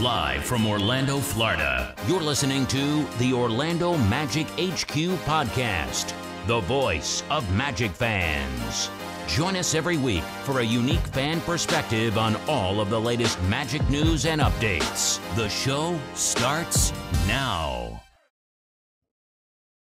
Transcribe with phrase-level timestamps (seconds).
[0.00, 6.12] Live from Orlando, Florida, you're listening to the Orlando Magic HQ podcast,
[6.46, 8.90] the voice of Magic fans.
[9.26, 13.88] Join us every week for a unique fan perspective on all of the latest Magic
[13.88, 15.18] news and updates.
[15.34, 16.92] The show starts
[17.26, 18.02] now.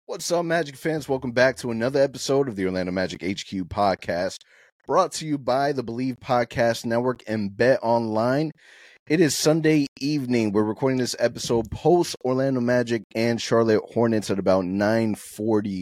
[0.07, 1.07] What's up, Magic fans?
[1.07, 4.39] Welcome back to another episode of the Orlando Magic HQ podcast,
[4.87, 8.51] brought to you by the BLEAV Podcast Network and Bet Online.
[9.09, 10.51] It is Sunday evening.
[10.51, 15.81] We're recording this episode post Orlando Magic and Charlotte Hornets at about 9:40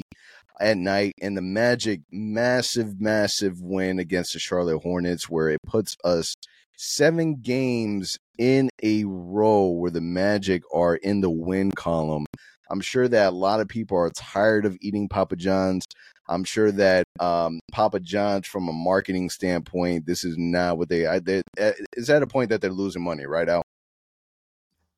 [0.62, 5.98] at night and the Magic massive massive win against the Charlotte Hornets where it puts
[6.06, 6.36] us
[6.78, 12.26] 7 games in a row where the Magic are in the win column.
[12.70, 15.86] I'm sure that a lot of people are tired of eating Papa John's.
[16.30, 21.06] I'm sure that um, Papa John's, from a marketing standpoint, this is not what they,
[21.06, 23.64] I, they uh, is at a point that they're losing money, right, Al?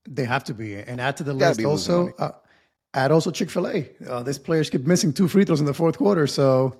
[0.09, 2.11] They have to be, and add to the list also.
[2.17, 2.31] Uh,
[2.95, 3.89] add also Chick Fil A.
[4.07, 6.79] Uh, these players keep missing two free throws in the fourth quarter, so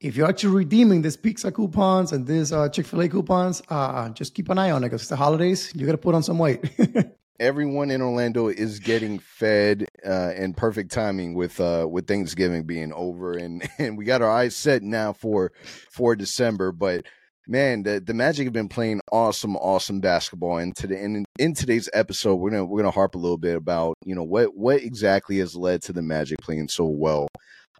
[0.00, 4.08] if you're actually redeeming these pizza coupons and these uh, Chick Fil A coupons, uh,
[4.10, 5.72] just keep an eye on it because it's the holidays.
[5.74, 6.64] You got to put on some weight.
[7.40, 12.92] everyone in Orlando is getting fed uh, in perfect timing with uh, with Thanksgiving being
[12.92, 15.50] over, and and we got our eyes set now for
[15.90, 16.70] for December.
[16.70, 17.06] But
[17.48, 20.58] man, the, the Magic have been playing awesome, awesome basketball.
[20.58, 23.96] And today, in, in today's episode, we're gonna we're gonna harp a little bit about
[24.04, 27.26] you know what what exactly has led to the Magic playing so well.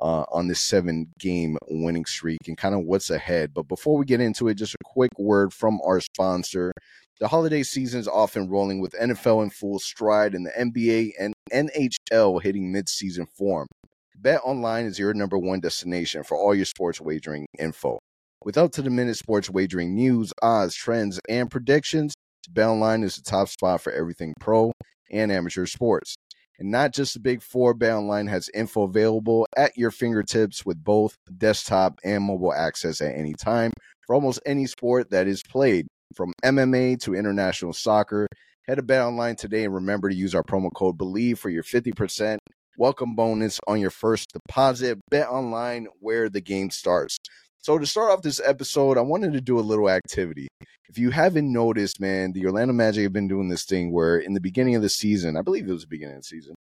[0.03, 3.53] Uh, on this seven game winning streak and kind of what's ahead.
[3.53, 6.73] But before we get into it, just a quick word from our sponsor,
[7.21, 11.35] the holiday season is often rolling with NFL in full stride and the NBA and
[11.53, 13.67] NHL hitting midseason form.
[14.17, 17.99] Bet Online is your number one destination for all your sports wagering info.
[18.43, 22.15] With up to the minute sports wagering news, odds, trends, and predictions,
[22.53, 24.73] BetOnline is the top spot for everything pro
[25.11, 26.15] and amateur sports.
[26.59, 31.17] And not just the big four, BetOnline has info available at your fingertips with both
[31.37, 33.73] desktop and mobile access at any time
[34.07, 35.87] for almost any sport that is played.
[36.15, 38.27] From MMA to international soccer,
[38.67, 41.63] head to Bet Online today and remember to use our promo code BELIEVE for your
[41.63, 42.39] 50%
[42.77, 44.99] welcome bonus on your first deposit.
[45.09, 47.17] Bet Online, where the game starts.
[47.59, 50.49] So to start off this episode, I wanted to do a little activity.
[50.89, 54.35] If you haven't noticed, man, the Orlando Magic have been doing this thing where in
[54.35, 56.57] the beginning of the season, I believe it was the beginning of the season,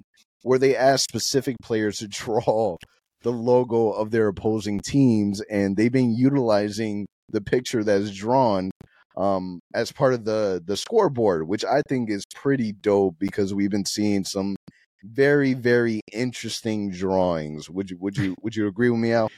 [0.42, 2.78] where they asked specific players to draw
[3.22, 8.70] the logo of their opposing teams, and they've been utilizing the picture that's drawn
[9.16, 13.70] um, as part of the the scoreboard, which I think is pretty dope because we've
[13.70, 14.56] been seeing some
[15.02, 17.70] very very interesting drawings.
[17.70, 19.30] Would you would you would you agree with me, Al?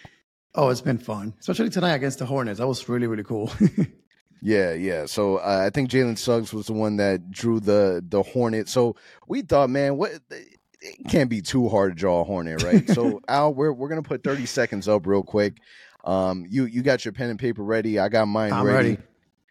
[0.54, 2.59] Oh, it's been fun, especially tonight against the Hornets.
[2.59, 3.53] That was really really cool.
[4.42, 5.06] yeah, yeah.
[5.06, 8.69] So uh, I think Jalen Suggs was the one that drew the the Hornet.
[8.69, 8.97] So
[9.28, 12.88] we thought, man, what it can't be too hard to draw a Hornet, right?
[12.91, 15.59] so Al, we're we're gonna put thirty seconds up real quick.
[16.04, 17.98] Um, you you got your pen and paper ready?
[17.98, 18.91] I got mine I'm ready.
[18.91, 19.03] ready.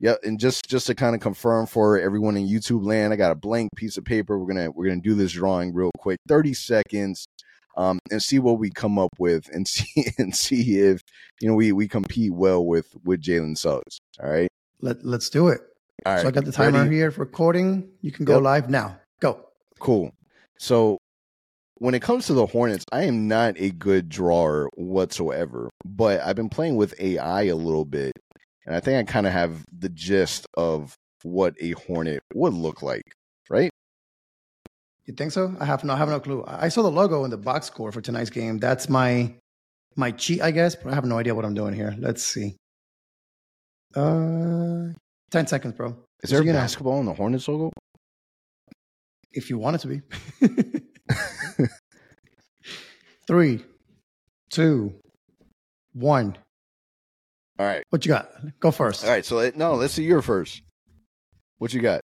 [0.01, 3.31] Yep, and just just to kind of confirm for everyone in YouTube land, I got
[3.31, 4.37] a blank piece of paper.
[4.37, 7.25] We're gonna we're gonna do this drawing real quick, thirty seconds,
[7.77, 11.01] um, and see what we come up with, and see and see if
[11.39, 13.99] you know we we compete well with with Jalen Suggs.
[14.21, 14.49] All right,
[14.81, 15.61] Let Let's do it.
[16.05, 16.21] all right.
[16.21, 16.95] So I got the timer Ready?
[16.95, 17.89] here for recording.
[18.01, 18.41] You can go Yep.
[18.41, 18.99] live now.
[19.21, 19.45] Go.
[19.79, 20.11] Cool.
[20.59, 20.97] So
[21.79, 26.35] when it comes to the Hornets, I am not a good drawer whatsoever, but I've
[26.35, 28.13] been playing with AI a little bit,
[28.65, 32.81] and I think I kind of have the gist of what a Hornet would look
[32.81, 33.03] like,
[33.49, 33.69] right?
[35.05, 35.55] You think so?
[35.59, 36.43] I have no, I have no clue.
[36.47, 38.57] I saw the logo in the box score for tonight's game.
[38.57, 39.35] That's my
[39.95, 41.95] my cheat, I guess, but I have no idea what I'm doing here.
[41.99, 42.55] Let's see.
[43.95, 44.93] Uh,
[45.31, 45.95] ten seconds, bro.
[46.23, 47.71] Is there know, basketball in the Hornets logo?
[49.35, 50.01] if you want it to be.
[53.27, 53.63] Three,
[54.49, 54.95] two,
[55.93, 56.37] one.
[57.57, 57.83] All right.
[57.89, 58.29] What you got?
[58.59, 59.03] Go first.
[59.05, 59.23] All right.
[59.25, 60.61] So let, no, let's see your first.
[61.57, 62.01] What you got?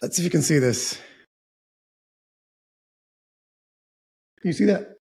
[0.00, 0.94] Let's see if you can see this.
[4.40, 4.94] Can you see that?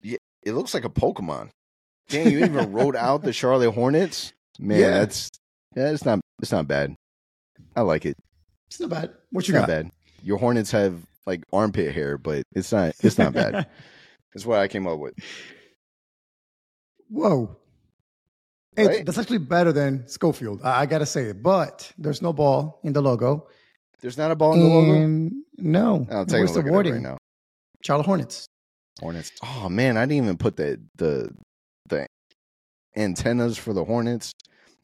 [0.00, 1.50] Yeah, It looks like a Pokemon.
[2.08, 4.32] Dang, you even wrote out the Charlotte Hornets.
[4.58, 4.90] Man, Yeah.
[4.90, 5.30] that's
[5.76, 6.94] yeah, it's not it's not bad.
[7.76, 8.16] I like it.
[8.68, 9.10] It's not bad.
[9.30, 9.68] What It's you not got?
[9.68, 9.90] bad.
[10.22, 10.94] Your Hornets have
[11.26, 13.66] like armpit hair, but it's not it's not bad.
[14.34, 15.14] That's what I came up with.
[17.10, 17.56] Whoa.
[18.76, 19.04] Right?
[19.04, 20.60] that's actually better than Schofield.
[20.64, 23.48] I, I gotta say it, but there's no ball in the logo.
[24.00, 24.92] There's not a ball in the logo.
[24.92, 26.94] And no, I'll take a where's look the wording?
[26.94, 27.18] right now.
[27.82, 28.46] Charlotte Hornets.
[29.00, 29.30] Hornets.
[29.42, 31.30] Oh man, I didn't even put the the
[31.88, 32.06] the
[32.96, 34.32] antennas for the Hornets.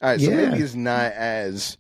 [0.03, 0.37] All right, so Yeah.
[0.51, 1.77] maybe it's not as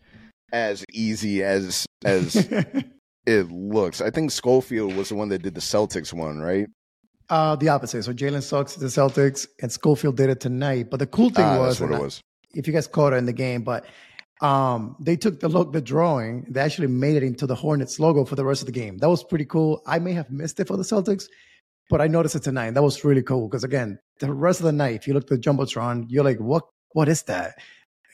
[0.53, 2.35] as easy as as
[3.27, 4.01] it looks.
[4.01, 6.69] I think Schofield was the one that did the Celtics one, right?
[7.31, 8.03] Uh, the opposite.
[8.05, 10.91] So Jalen Suggs the Celtics, and Schofield did it tonight.
[10.91, 12.23] But the cool thing ah, was, it was.
[12.55, 13.85] if you guys caught it in the game, but
[14.41, 18.25] um, they took the look, the drawing, they actually made it into the Hornets logo
[18.25, 18.99] for the rest of the game.
[18.99, 19.83] That was pretty cool.
[19.87, 21.27] I may have missed it for the Celtics,
[21.91, 22.71] but I noticed it tonight.
[22.73, 25.29] That was really cool because again, the rest of the night, if you look at
[25.29, 26.65] the jumbotron, you're like, what?
[26.93, 27.59] What is that?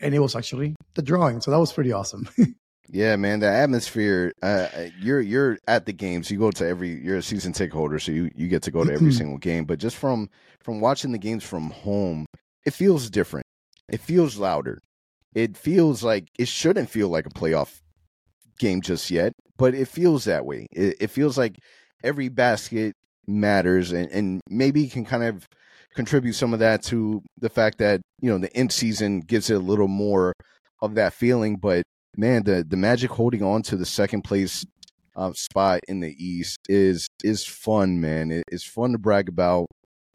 [0.01, 1.41] And it was actually the drawing.
[1.41, 2.29] So that was pretty awesome.
[2.91, 4.33] yeah, man, the atmosphere.
[4.43, 6.31] Uh, uh, you're you're at the games.
[6.31, 7.01] You go to every.
[7.03, 9.65] You're a season ticket holder, so you you get to go to every single game.
[9.65, 10.29] But just from
[10.61, 12.27] from watching the games from home,
[12.65, 13.47] it feels different.
[13.89, 14.81] It feels louder
[15.35, 17.81] it feels like it shouldn't feel like a playoff
[18.59, 20.67] game just yet, but it feels that way.
[20.73, 21.59] It, it feels like
[22.03, 22.95] every basket
[23.27, 25.49] matters, and, and maybe can kind of
[25.95, 29.55] contribute some of that to the fact that you know the in season gives it
[29.55, 30.33] a little more
[30.81, 31.57] of that feeling.
[31.57, 31.83] But
[32.17, 34.65] man, the the Magic holding on to the second place
[35.17, 38.31] uh, spot in the East is is fun, man.
[38.31, 39.67] It, it's fun to brag about.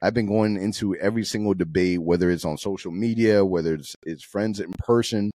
[0.01, 4.23] I've been going into every single debate, whether it's on social media, whether it's, it's
[4.23, 5.29] friends in person,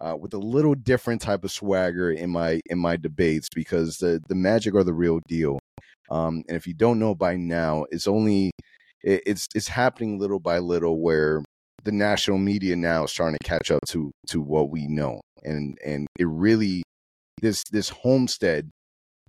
[0.00, 4.20] uh, with a little different type of swagger in my in my debates because the
[4.28, 5.58] the Magic are the real deal.
[6.10, 8.50] Um, and if you don't know by now, it's only
[9.02, 11.42] it, it's it's happening little by little where
[11.84, 15.78] the national media now is starting to catch up to to what we know, and
[15.84, 16.82] and it really
[17.40, 18.70] this this homestand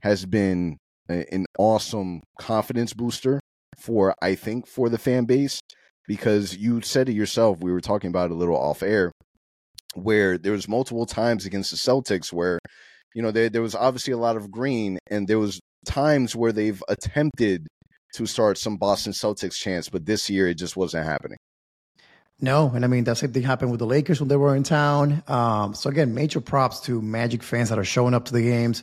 [0.01, 0.77] has been
[1.09, 3.39] a, an awesome confidence booster
[3.77, 5.59] for I think for the fan base
[6.07, 7.59] because you said it yourself.
[7.61, 9.11] We were talking about a little off air
[9.95, 12.59] where there was multiple times against the Celtics where
[13.13, 16.51] you know there there was obviously a lot of green and there was times where
[16.51, 17.67] they've attempted
[18.13, 21.37] to start some Boston Celtics chance, but this year it just wasn't happening.
[22.41, 24.63] No, and I mean that same thing happened with the Lakers when they were in
[24.63, 25.23] town.
[25.27, 28.81] Um, so again, major props to Magic fans that are showing up to the games.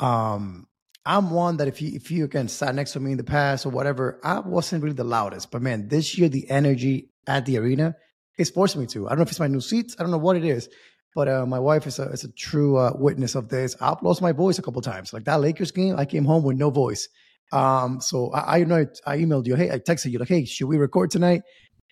[0.00, 0.66] Um,
[1.04, 3.64] I'm one that if you if you again sat next to me in the past
[3.64, 5.52] or whatever, I wasn't really the loudest.
[5.52, 7.94] But man, this year the energy at the arena
[8.38, 9.06] is forcing me to.
[9.06, 9.94] I don't know if it's my new seats.
[9.98, 10.68] I don't know what it is.
[11.14, 13.76] But uh, my wife is a is a true uh, witness of this.
[13.80, 15.12] I've lost my voice a couple times.
[15.12, 17.08] Like that Lakers game, I came home with no voice.
[17.52, 20.66] Um, so I, I know I emailed you, hey, I texted you like, hey, should
[20.66, 21.42] we record tonight?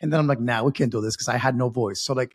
[0.01, 2.03] And then I'm like, nah, we can't do this because I had no voice.
[2.03, 2.35] So like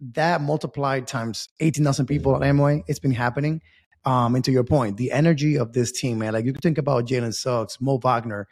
[0.00, 3.60] that multiplied times eighteen thousand people at Amway, it's been happening.
[4.04, 6.78] Um, and to your point, the energy of this team, man, like you can think
[6.78, 8.48] about Jalen Suggs, Mo Wagner,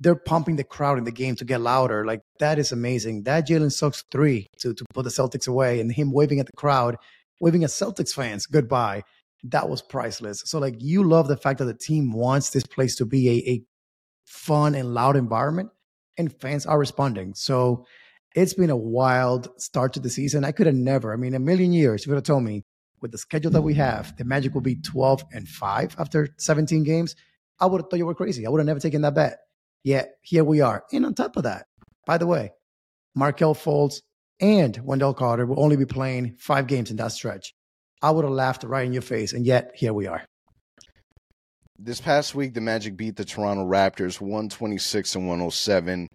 [0.00, 2.04] they're pumping the crowd in the game to get louder.
[2.04, 3.22] Like that is amazing.
[3.22, 6.56] That Jalen Suggs three to, to put the Celtics away and him waving at the
[6.56, 6.96] crowd,
[7.40, 9.02] waving at Celtics fans goodbye.
[9.44, 10.42] That was priceless.
[10.44, 13.50] So like you love the fact that the team wants this place to be a,
[13.50, 13.62] a
[14.26, 15.70] fun and loud environment
[16.18, 17.34] and fans are responding.
[17.34, 17.86] So
[18.34, 20.44] it's been a wild start to the season.
[20.44, 22.64] I could have never, I mean, a million years, if you would have told me
[23.00, 26.84] with the schedule that we have, the Magic will be 12 and 5 after 17
[26.84, 27.16] games,
[27.60, 28.46] I would have thought you were crazy.
[28.46, 29.38] I would have never taken that bet.
[29.84, 30.84] Yet here we are.
[30.92, 31.66] And on top of that,
[32.06, 32.52] by the way,
[33.14, 34.00] Markelle Fultz
[34.40, 37.54] and Wendell Carter will only be playing five games in that stretch.
[38.00, 40.24] I would have laughed right in your face, and yet here we are.
[41.84, 46.06] This past week, the Magic beat the Toronto Raptors 126 and 107.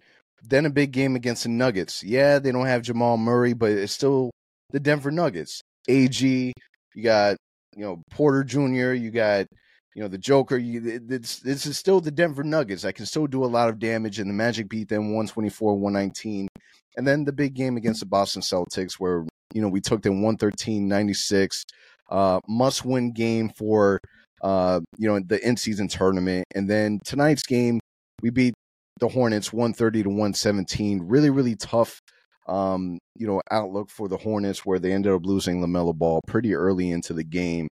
[0.42, 2.02] Then a big game against the Nuggets.
[2.02, 4.30] Yeah, they don't have Jamal Murray, but it's still
[4.70, 5.60] the Denver Nuggets.
[5.86, 6.54] AG,
[6.94, 7.36] you got
[7.76, 8.94] you know Porter Jr.
[8.94, 9.46] You got
[9.94, 10.56] you know the Joker.
[10.56, 12.86] You, this this is still the Denver Nuggets.
[12.86, 16.48] I can still do a lot of damage, and the Magic beat them 124, 119.
[16.96, 20.22] And then the big game against the Boston Celtics, where you know we took them
[20.22, 21.64] 113, 96.
[22.08, 24.00] Uh, must win game for
[24.42, 26.46] uh, you know the in season tournament.
[26.54, 27.80] And then tonight's game,
[28.22, 28.54] we beat
[29.00, 31.02] the Hornets 130 to 117.
[31.02, 32.00] Really, really tough
[32.48, 36.54] um, you know, outlook for the Hornets, where they ended up losing LaMelo Ball pretty
[36.54, 37.68] early into the game,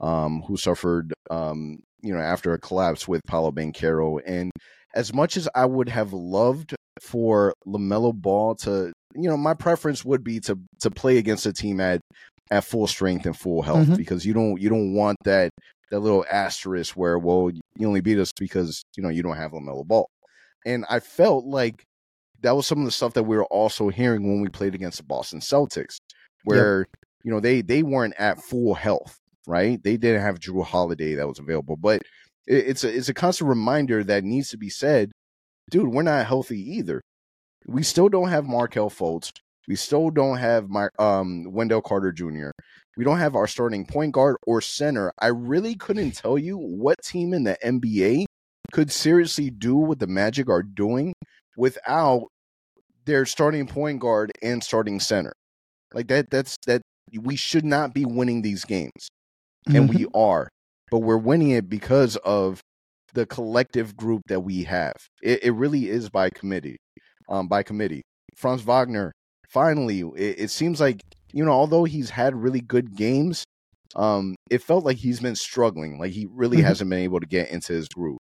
[0.00, 4.20] um, who suffered, um, you know, after a collapse with Paolo Banchero.
[4.24, 4.52] And
[4.94, 10.04] as much as I would have loved for LaMelo Ball to, you know, my preference
[10.04, 12.00] would be to to play against a team at
[12.50, 13.96] at full strength and full health mm-hmm.
[13.96, 15.50] because you don't you don't want that
[15.90, 19.52] that little asterisk where well you only beat us because you know you don't have
[19.52, 20.08] LaMelo Ball.
[20.66, 21.84] And I felt like
[22.40, 24.98] that was some of the stuff that we were also hearing when we played against
[24.98, 25.98] the Boston Celtics,
[26.44, 26.88] where yep.
[27.24, 29.82] you know they they weren't at full health, right?
[29.82, 32.02] They didn't have Jrue Holiday that was available, but
[32.46, 35.12] it, it's a it's a constant reminder that needs to be said,
[35.70, 35.88] dude.
[35.88, 37.00] We're not healthy either.
[37.66, 39.32] We still don't have Markelle Fultz.
[39.66, 42.50] We still don't have my um Wendell Carter Jr.
[42.98, 45.12] We don't have our starting point guard or center.
[45.20, 48.24] I really couldn't tell you what team in the NBA
[48.72, 51.14] could seriously do what the Magic are doing
[51.56, 52.26] without
[53.04, 55.32] their starting point guard and starting center.
[55.94, 56.82] Like that that's that
[57.16, 59.08] we should not be winning these games.
[59.66, 59.98] And mm-hmm.
[59.98, 60.48] we are.
[60.90, 62.60] but we're winning it because of
[63.14, 64.96] the collective group that we have.
[65.22, 66.78] It, it really is by committee,
[67.28, 68.02] um, by committee.
[68.34, 69.12] Franz Wagner,
[69.48, 71.00] finally, it, it seems like
[71.32, 73.44] you know, although he's had really good games,
[73.96, 75.98] um, it felt like he's been struggling.
[75.98, 76.66] Like he really mm-hmm.
[76.66, 78.18] hasn't been able to get into his groove.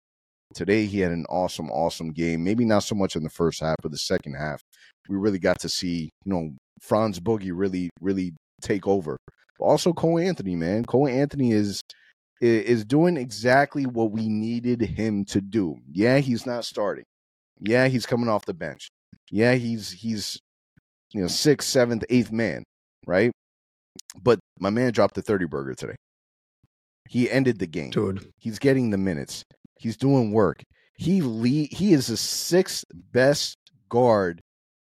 [0.55, 2.45] Today he had an awesome, awesome game.
[2.45, 4.63] Maybe not so much in the first half, but the second half,
[5.09, 8.33] we really got to see, you know, Franz Boogie really, really
[8.63, 9.17] take over.
[9.59, 10.85] But also Cole Anthony, man.
[10.85, 11.81] Cole Anthony is
[12.41, 15.77] is doing exactly what we needed him to do.
[15.91, 17.05] Yeah, he's not starting.
[17.61, 18.89] Yeah, he's coming off the bench.
[19.31, 20.39] Yeah, he's he's
[21.13, 22.63] you know sixth, seventh, eighth man,
[23.07, 23.33] right?
[24.23, 25.97] But my man dropped the 30 burger today.
[27.09, 27.91] He ended the game.
[27.91, 28.33] Dude.
[28.39, 29.45] He's getting the minutes.
[29.79, 30.63] He's doing work.
[30.95, 33.57] He lead, he is the sixth best
[33.89, 34.41] guard,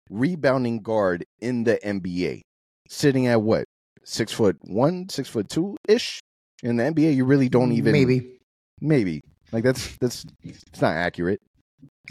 [0.09, 2.41] rebounding guard in the NBA.
[2.89, 3.65] Sitting at what?
[4.03, 6.19] Six foot one, six foot two ish?
[6.61, 8.37] In the NBA, you really don't even maybe.
[8.81, 9.21] Maybe.
[9.53, 11.39] Like that's that's it's not accurate.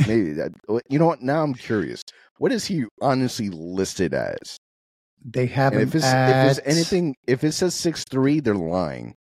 [0.06, 0.52] Maybe that
[0.88, 1.20] you know what?
[1.20, 2.02] Now I'm curious.
[2.38, 4.56] What is he honestly listed as?
[5.24, 9.14] They have if it's, if it's anything, if it says six three, they're lying.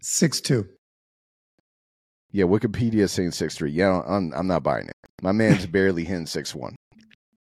[0.00, 0.66] Six two.
[2.30, 3.70] Yeah, Wikipedia is saying six three.
[3.70, 4.96] Yeah, I'm I'm not buying it.
[5.20, 6.74] My man's barely hitting six one,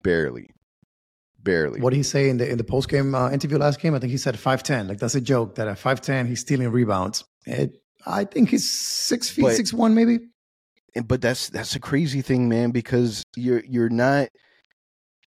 [0.03, 0.49] barely,
[1.43, 1.81] barely.
[1.81, 3.95] What did he say in the in the post game uh, interview last game?
[3.95, 4.87] I think he said five ten.
[4.87, 7.25] Like that's a joke that at five ten he's stealing rebounds.
[7.47, 7.73] It,
[8.07, 10.19] I think he's six feet but, six one maybe.
[11.07, 12.71] But that's that's a crazy thing, man.
[12.71, 14.29] Because you're you're not.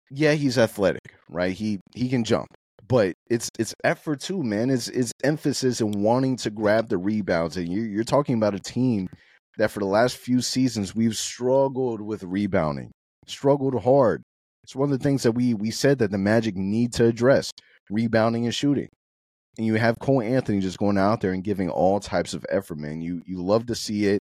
[0.09, 1.53] Yeah, he's athletic, right?
[1.53, 2.47] He he can jump
[2.87, 4.69] but it's it's effort too, man.
[4.69, 7.57] It's it's emphasis and wanting to grab the rebounds.
[7.57, 9.07] And you're you're talking about a team
[9.57, 12.91] that for the last few seasons we've struggled with rebounding,
[13.27, 14.23] struggled hard.
[14.63, 17.51] It's one of the things that we we said that the Magic need to address:
[17.89, 18.89] rebounding and shooting.
[19.57, 22.79] And you have Cole Anthony just going out there and giving all types of effort,
[22.79, 23.01] man.
[23.01, 24.19] You you love to see it,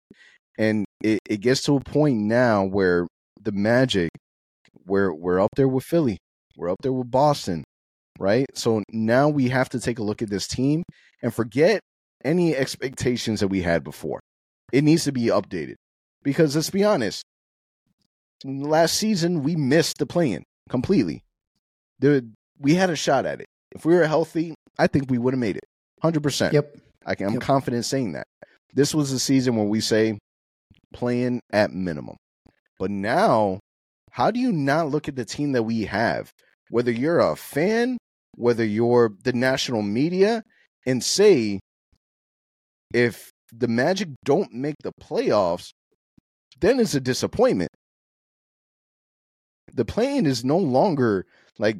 [0.59, 3.07] and it, it gets to a point now where
[3.41, 4.11] the Magic,
[4.85, 6.19] we're we're up there with Philly,
[6.57, 7.65] we're up there with Boston,
[8.23, 8.47] right?
[8.55, 10.85] So now we have to take a look at this team
[11.23, 11.81] and forget
[12.25, 14.21] any expectations that we had before.
[14.73, 15.75] It needs to be updated
[16.23, 17.25] because let's be honest,
[18.45, 21.23] last season we missed the play-in completely.
[21.99, 22.23] There,
[22.59, 23.47] we had a shot at it.
[23.73, 25.65] If we were healthy, I think we would have made it.
[26.03, 26.53] 100%.
[26.53, 26.77] Yep.
[27.05, 27.43] I am yep.
[27.43, 28.27] confident saying that.
[28.73, 30.19] This was the season where we say
[30.95, 32.17] playing at minimum.
[32.79, 33.59] But now,
[34.11, 36.31] how do you not look at the team that we have?
[36.71, 37.99] Whether you're a fan
[38.35, 40.43] whether you're the national media,
[40.87, 41.61] and say
[42.93, 45.71] if the Magic don't make the playoffs,
[46.61, 47.71] then it's a disappointment.
[49.75, 51.27] The play-in is no longer
[51.59, 51.77] like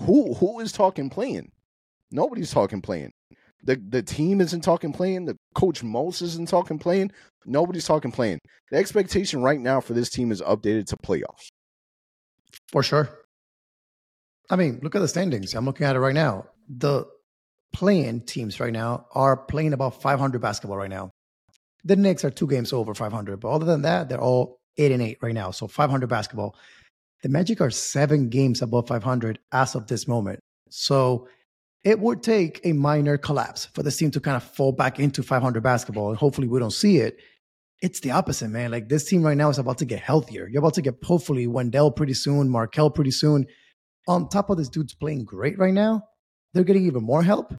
[0.00, 1.48] who who is talking play-in?
[2.10, 3.10] Nobody's talking play-in.
[3.62, 5.24] The the team isn't talking play-in.
[5.24, 7.10] The coach Mose isn't talking play-in.
[7.46, 8.38] Nobody's talking play-in.
[8.70, 11.48] The expectation right now for this team is updated to playoffs.
[12.70, 13.23] For sure.
[14.50, 15.54] I mean, look at the standings.
[15.54, 16.46] I'm looking at it right now.
[16.68, 17.06] The
[17.72, 21.10] playing teams right now are playing about 500 basketball right now.
[21.84, 25.02] The Knicks are two games over 500, but other than that, they're all eight and
[25.02, 25.50] eight right now.
[25.50, 26.56] So 500 basketball.
[27.22, 30.40] The Magic are seven games above 500 as of this moment.
[30.70, 31.28] So
[31.82, 35.22] it would take a minor collapse for this team to kind of fall back into
[35.22, 37.18] 500 basketball, and hopefully we don't see it.
[37.82, 38.70] It's the opposite, man.
[38.70, 40.48] Like this team right now is about to get healthier.
[40.48, 43.46] You're about to get hopefully Wendell pretty soon, Markelle pretty soon
[44.06, 46.04] on top of this dude's playing great right now,
[46.52, 47.54] they're getting even more help.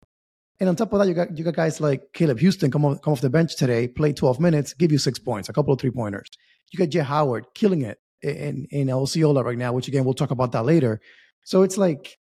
[0.59, 3.01] And on top of that, you got you got guys like Caleb Houstan come off,
[3.01, 5.81] come off the bench today, play 12 minutes, give you six points, a couple of
[5.81, 6.29] three pointers.
[6.71, 10.31] You got Jett Howard killing it in in Osceola right now, which again we'll talk
[10.31, 11.01] about that later.
[11.43, 12.17] So it's like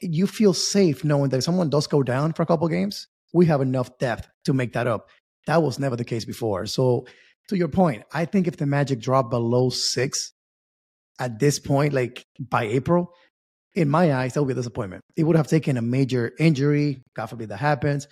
[0.00, 3.46] you feel safe knowing that if someone does go down for a couple games, we
[3.46, 5.08] have enough depth to make that up.
[5.46, 6.66] That was never the case before.
[6.66, 7.06] So
[7.48, 10.32] to your point, I think if the Magic drop below six,
[11.18, 13.12] at this point, like by April,
[13.74, 15.02] in my eyes, that would be a disappointment.
[15.16, 18.06] It would have taken a major injury, God forbid that happens.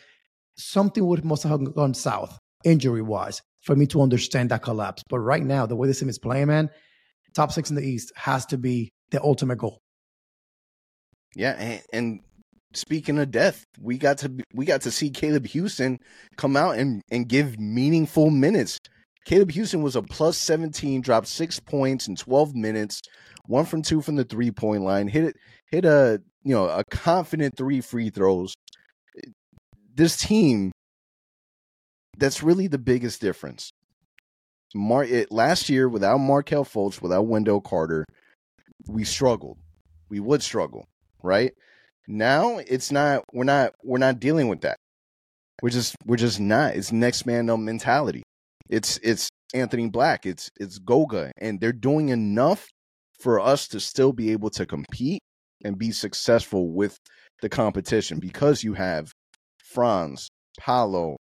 [0.57, 5.03] Something would must have gone south, injury wise, for me to understand that collapse.
[5.09, 6.71] But right now, the way this team is playing, man,
[7.35, 9.79] top six in the East has to be the ultimate goal.
[11.35, 12.21] Yeah, and, and
[12.75, 15.99] speaking of death, we got to we got to see Caleb Houstan
[16.37, 18.79] come out and and give meaningful minutes.
[19.25, 23.03] Caleb Houstan was a plus 17, dropped six points in 12 minutes,
[23.47, 25.37] one from two from the three point line, hit it,
[25.71, 28.55] hit a you know a confident three free throws.
[29.95, 30.73] This team,
[32.19, 33.71] that's really the biggest difference.
[34.75, 38.07] Mar- it, last year, without Markelle Fultz, without Wendell Carter,
[38.89, 39.59] we struggled.
[40.09, 40.87] We would struggle,
[41.23, 41.53] right?
[42.09, 43.25] Now it's not.
[43.33, 43.75] We're not.
[43.85, 44.79] We're not dealing with that.
[45.63, 46.75] We're just we're just not.
[46.75, 48.23] It's next man up mentality.
[48.73, 50.25] It's it's Anthony Black.
[50.25, 52.67] It's it's Goga, and they're doing enough
[53.21, 55.21] for us to still be able to compete
[55.63, 56.97] and be successful with
[57.43, 59.13] the competition because you have
[59.63, 61.19] Franz, Paolo,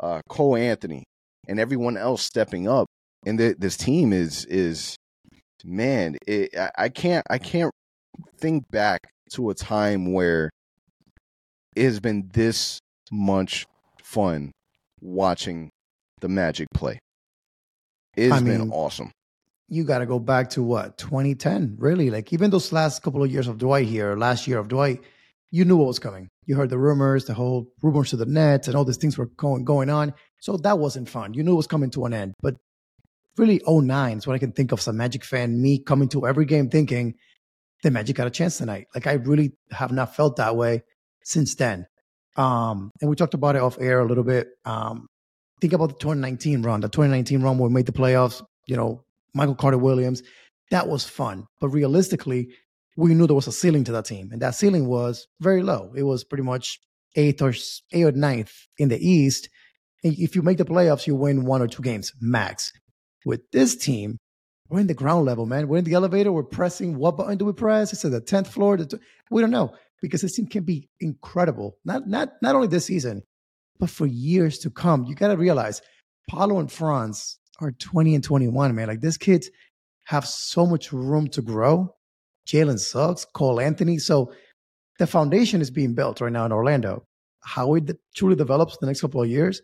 [0.00, 1.02] uh, Cole Anthony,
[1.48, 2.86] and everyone else stepping up.
[3.26, 4.94] And the, this team is is
[5.64, 7.72] man, it, I, I can't I can't
[8.38, 10.50] think back to a time where
[11.74, 12.78] it has been this
[13.10, 13.66] much
[14.04, 14.52] fun
[15.00, 15.70] watching
[16.22, 16.98] the Magic play.
[18.16, 19.10] It's I mean, been awesome.
[19.68, 22.10] You got to go back to what 2010, really?
[22.10, 25.02] Like even those last couple of years of Dwight here, last year of Dwight,
[25.50, 26.28] you knew what was coming.
[26.46, 29.26] You heard the rumors, the whole rumors to the Nets, and all these things were
[29.36, 30.14] going going on.
[30.40, 31.34] So that wasn't fun.
[31.34, 32.34] You knew it was coming to an end.
[32.40, 32.56] But
[33.36, 35.60] really, 09 is what I can think of a Magic fan.
[35.60, 37.14] Me coming to every game thinking
[37.82, 38.86] the Magic got a chance tonight.
[38.94, 40.82] Like I really have not felt that way
[41.24, 41.86] since then.
[42.36, 44.48] Um, and we talked about it off air a little bit.
[44.64, 45.08] Um,
[45.62, 48.42] think about the 2019 run, the 2019 run where we made the playoffs.
[48.66, 50.22] You know, Michael Carter Williams.
[50.72, 52.48] That was fun, but realistically,
[52.96, 55.92] we knew there was a ceiling to that team, and that ceiling was very low.
[55.94, 56.80] It was pretty much
[57.14, 57.50] eighth or
[57.92, 59.48] eighth or ninth in the East.
[60.02, 62.72] And if you make the playoffs, you win one or two games max.
[63.24, 64.18] With this team,
[64.68, 65.68] we're in the ground level, man.
[65.68, 66.32] We're in the elevator.
[66.32, 66.98] We're pressing.
[66.98, 67.92] What button do we press?
[67.92, 68.78] It's at the tenth floor.
[69.30, 71.76] We don't know because this team can be incredible.
[71.84, 73.22] Not not not only this season,
[73.82, 75.04] but for years to come.
[75.06, 75.82] You got to realize
[76.30, 78.86] Paolo and Franz are 20 and 21, man.
[78.86, 79.50] Like these kids
[80.04, 81.92] have so much room to grow.
[82.46, 83.98] Jalen Suggs, Cole Anthony.
[83.98, 84.32] So
[85.00, 87.04] the foundation is being built right now in Orlando.
[87.42, 89.60] How it truly develops the next couple of years,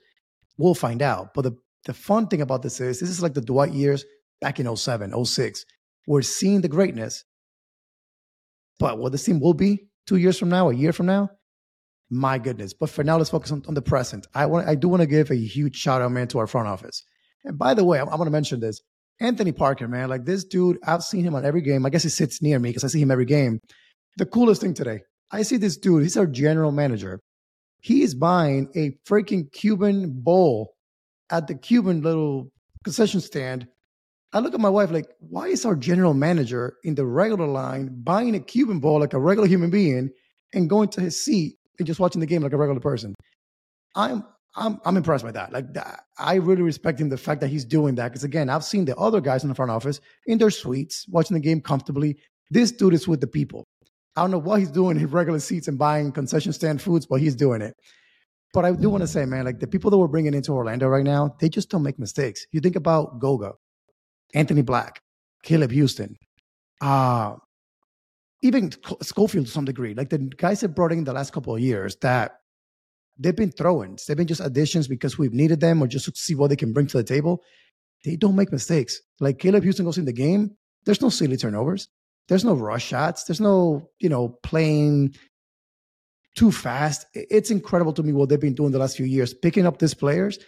[0.57, 1.33] we'll find out.
[1.33, 4.05] But the, the fun thing about this is this is like the Dwight years
[4.41, 5.65] back in 07, 06.
[6.09, 7.23] We're seeing the greatness.
[8.81, 11.31] But what this team will be two years from now, a year from now,
[12.11, 12.73] my goodness.
[12.73, 14.27] But for now, let's focus on, on the present.
[14.35, 16.69] I want, I do want to give a huge shout out, man, to our front
[16.69, 17.05] office.
[17.45, 18.81] And by the way, I'm, I'm going to mention this.
[19.21, 21.85] Anthony Parker, man, like this dude, I've seen him on every game.
[21.85, 23.61] I guess he sits near me because I see him every game.
[24.17, 26.03] The coolest thing today, I see this dude.
[26.03, 27.21] He's our general manager.
[27.81, 30.75] He is buying a freaking Cuban bowl
[31.31, 32.51] at the Cuban little
[32.85, 33.67] concession stand.
[34.33, 37.91] I look at my wife like, why is our general manager in the regular line
[38.03, 40.11] buying a Cuban bowl like a regular human being
[40.53, 43.15] and going to his seat and just watching the game like a regular person?
[43.95, 44.25] I'm
[44.57, 45.53] I'm I'm impressed by that.
[45.53, 45.67] Like
[46.19, 48.97] I really respect him the fact that he's doing that because again, I've seen the
[48.97, 52.19] other guys in the front office in their suites watching the game comfortably.
[52.51, 53.65] This dude is with the people.
[54.17, 57.21] I don't know what he's doing in regular seats and buying concession stand foods, but
[57.21, 57.75] he's doing it.
[58.53, 60.89] But I do want to say, man, like the people that we're bringing into Orlando
[60.89, 62.47] right now, they just don't make mistakes.
[62.51, 63.53] You think about Goga,
[64.35, 64.99] Anthony Black,
[65.45, 66.15] Caleb Houstan,
[66.81, 67.37] uh,
[68.43, 68.71] even
[69.03, 71.97] Schofield to some degree, like the guys that brought in the last couple of years
[71.97, 72.41] that
[73.19, 74.07] they've been throw-ins.
[74.07, 76.73] They've been just additions because we've needed them or just to see what they can
[76.73, 77.43] bring to the table.
[78.05, 79.01] They don't make mistakes.
[79.19, 81.89] Like Caleb Houstan goes in the game, there's no silly turnovers.
[82.29, 83.25] There's no rush shots.
[83.25, 85.15] There's no, you know, playing
[86.37, 87.07] too fast.
[87.15, 89.95] It's incredible to me what they've been doing the last few years, picking up these
[89.95, 90.39] players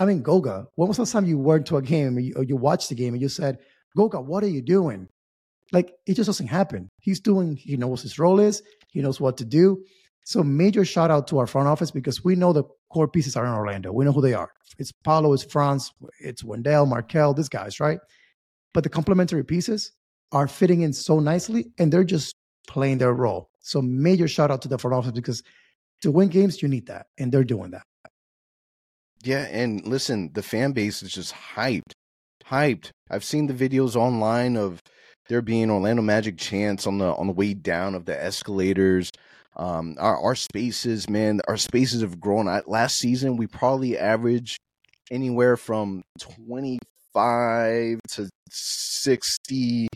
[0.00, 2.34] I mean, Goga, when was the last time you went to a game or you,
[2.36, 3.58] or you watched the game and you said,
[3.96, 5.08] Goga, what are you doing?
[5.72, 6.88] Like, it just doesn't happen.
[7.00, 9.84] He's doing, he knows his role is, he knows what to do.
[10.24, 13.46] So, major shout out to our front office because we know the core pieces are
[13.46, 13.92] in Orlando.
[13.92, 14.50] We know who they are.
[14.78, 17.98] It's Paolo, it's Franz, it's Wendell, Markelle, these guys, right?
[18.74, 19.92] But the complementary pieces
[20.32, 22.34] are fitting in so nicely and they're just
[22.66, 23.50] playing their role.
[23.60, 25.42] So, major shout out to the front office because
[26.02, 27.06] to win games, you need that.
[27.18, 27.82] And they're doing that.
[29.24, 31.92] Yeah, and listen, the fan base is just hyped.
[32.44, 32.90] Hyped.
[33.10, 34.80] I've seen the videos online of
[35.28, 39.10] there being Orlando Magic chants on the on the way down of the escalators.
[39.56, 42.48] Um, our our spaces, man, our spaces have grown.
[42.48, 44.58] I, last season, we probably averaged
[45.10, 46.78] anywhere from twenty
[47.12, 49.88] five to sixty,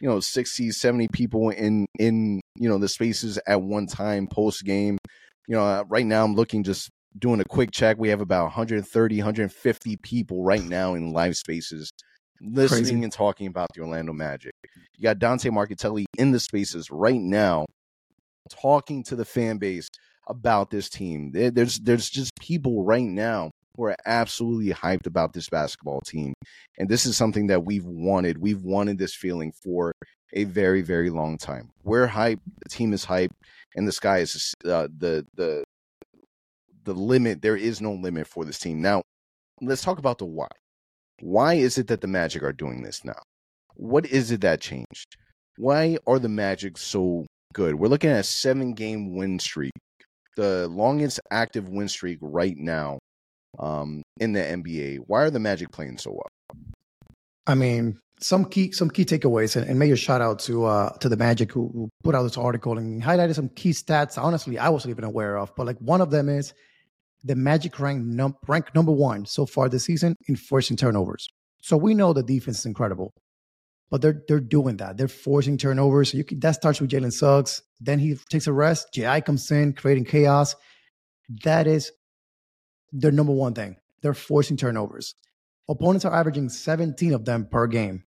[0.00, 4.64] you know, 60, 70 people in in you know the spaces at one time post
[4.64, 4.98] game.
[5.46, 8.44] You know, uh, right now I'm looking just doing a quick check, we have about
[8.44, 11.92] 130, 150 people right now in live spaces
[12.40, 13.02] listening Crazy.
[13.02, 14.52] and talking about the Orlando Magic.
[14.96, 17.66] You got Dante Marchitelli in the spaces right now
[18.50, 19.88] talking to the fan base
[20.28, 21.32] about this team.
[21.32, 26.32] There's there's just people right now who are absolutely hyped about this basketball team.
[26.78, 28.38] And this is something that we've wanted.
[28.38, 29.92] We've wanted this feeling for
[30.32, 31.70] a very, very long time.
[31.82, 32.40] We're hyped.
[32.62, 33.32] The team is hyped,
[33.74, 35.64] and the sky is uh, the the
[36.84, 37.42] the limit.
[37.42, 38.80] There is no limit for this team.
[38.80, 39.02] Now,
[39.60, 40.48] let's talk about the why.
[41.20, 43.20] Why is it that the Magic are doing this now?
[43.74, 45.16] What is it that changed?
[45.56, 47.76] Why are the Magic so good?
[47.76, 49.72] We're looking at a seven game win streak
[50.36, 52.98] the longest active win streak right now
[53.58, 54.98] um, in the NBA.
[55.06, 56.60] Why are the Magic playing so well?
[57.46, 61.08] I mean, some key some key takeaways, and, and major shout out to uh, to
[61.08, 64.22] the Magic who, who put out this article and highlighted some key stats.
[64.22, 66.54] Honestly, I wasn't even aware of, but like one of them is
[67.24, 68.36] the Magic rank num-
[68.74, 71.26] number one so far this season in forcing turnovers.
[71.62, 73.14] So we know the defense is incredible,
[73.90, 74.98] but they're they're doing that.
[74.98, 76.12] They're forcing turnovers.
[76.12, 77.62] So you can, that starts with Jalen Suggs.
[77.80, 78.88] Then he takes a rest.
[78.92, 80.54] Ji comes in, creating chaos.
[81.44, 81.90] That is
[82.92, 83.76] their number one thing.
[84.02, 85.14] They're forcing turnovers.
[85.68, 88.04] Opponents are averaging 17 of them per game.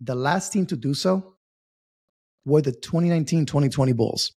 [0.00, 1.36] The last team to do so
[2.44, 4.32] were the 2019-2020 Bulls.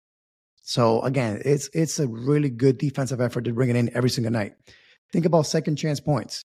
[0.66, 4.32] So again, it's it's a really good defensive effort to bring it in every single
[4.32, 4.54] night.
[5.12, 6.42] Think about second chance points.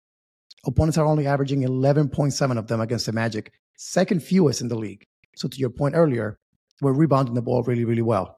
[0.65, 5.05] Opponents are only averaging 11.7 of them against the Magic, second fewest in the league.
[5.37, 6.37] So to your point earlier,
[6.81, 8.37] we're rebounding the ball really, really well.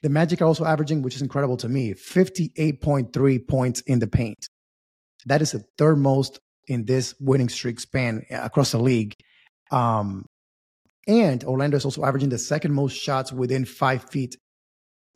[0.00, 4.48] The Magic are also averaging, which is incredible to me, 58.3 points in the paint.
[5.26, 9.14] That is the third most in this winning streak span across the league.
[9.70, 10.24] Um,
[11.06, 14.36] and Orlando is also averaging the second most shots within five feet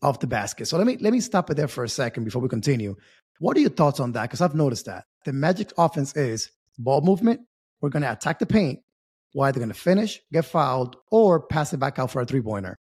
[0.02, 0.66] of the basket.
[0.66, 2.96] So let me let me stop it there for a second before we continue.
[3.38, 4.22] What are your thoughts on that?
[4.22, 7.40] Because I've noticed that the Magic offense is ball movement.
[7.80, 8.80] We're going to attack the paint.
[9.32, 12.40] Why they're going to finish, get fouled, or pass it back out for a three
[12.40, 12.78] pointer.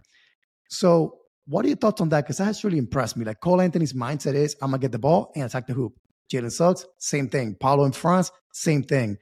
[0.70, 2.22] So, what are your thoughts on that?
[2.22, 3.26] Because that has really impressed me.
[3.26, 5.94] Like Cole Anthony's mindset is, I'm gonna get the ball and attack the hoop.
[6.32, 7.56] Jalen Suggs, same thing.
[7.60, 9.18] Paolo and Franz, same thing.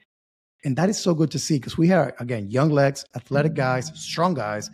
[0.64, 3.90] And that is so good to see because we have, again, young legs, athletic guys,
[3.90, 3.98] mm.
[3.98, 4.70] strong guys.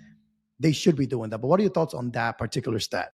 [0.59, 1.37] They should be doing that.
[1.37, 3.11] But what are your thoughts on that particular stat?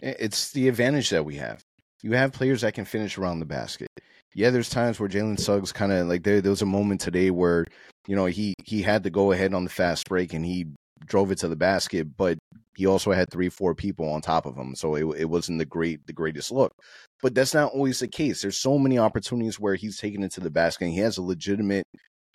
[0.00, 1.62] It's the advantage that we have.
[2.02, 3.88] You have players that can finish around the basket.
[4.34, 6.42] Yeah, there's times where Jalen Suggs kind of like there.
[6.42, 7.64] There was a moment today where
[8.06, 10.66] you know he he had to go ahead on the fast break and he
[11.04, 12.38] drove it to the basket, but
[12.76, 15.64] he also had three, four people on top of him, so it, it wasn't the
[15.64, 16.72] great the greatest look.
[17.22, 18.42] But that's not always the case.
[18.42, 21.22] There's so many opportunities where he's taken it to the basket and he has a
[21.22, 21.84] legitimate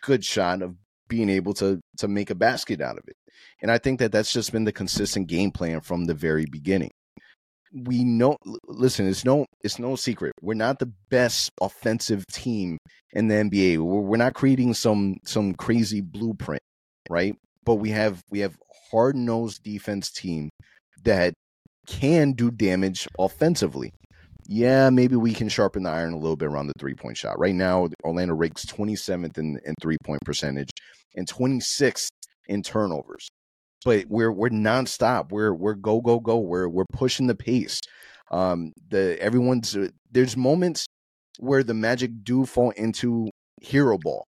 [0.01, 0.75] good shot of
[1.07, 3.15] being able to to make a basket out of it.
[3.61, 6.91] And I think that that's just been the consistent game plan from the very beginning.
[7.73, 10.33] We know listen, it's no it's no secret.
[10.41, 12.77] We're not the best offensive team
[13.13, 13.77] in the NBA.
[13.77, 16.63] We're, we're not creating some some crazy blueprint,
[17.09, 17.35] right?
[17.65, 18.57] But we have we have
[18.91, 20.49] hard-nosed defense team
[21.03, 21.33] that
[21.87, 23.91] can do damage offensively
[24.47, 27.39] yeah, maybe we can sharpen the iron a little bit around the three point shot.
[27.39, 30.69] Right now, Orlando ranks 27th in, in three point percentage
[31.15, 32.09] and 26th
[32.47, 33.29] in turnovers.
[33.85, 35.31] But we're we're nonstop.
[35.31, 36.37] We're we're go go go.
[36.37, 37.79] We're we're pushing the pace.
[38.29, 40.85] Um, the everyone's uh, there's moments
[41.39, 43.29] where the Magic do fall into
[43.61, 44.25] hero ball.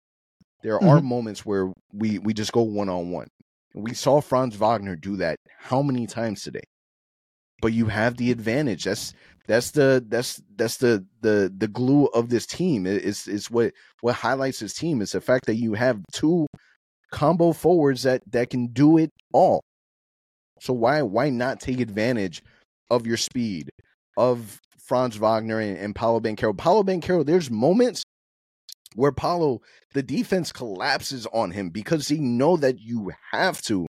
[0.64, 0.88] There mm-hmm.
[0.88, 3.28] are moments where we we just go one on one.
[3.76, 6.64] We saw Franz Wagner do that how many times today?
[7.62, 8.86] But you have the advantage.
[8.86, 9.14] That's
[9.48, 12.88] that's the that's that's the the the glue of this team.
[12.88, 16.48] It's is what what highlights this team is the fact that you have two
[17.12, 19.62] combo forwards that that can do it all.
[20.62, 22.42] So why why not take advantage
[22.90, 23.70] of your speed
[24.16, 26.58] of Franz Wagner and, and Paolo Banchero?
[26.58, 28.04] Paolo Banchero, there's moments
[28.96, 29.62] where Paolo
[29.94, 33.86] the defense collapses on him because he know that you have to,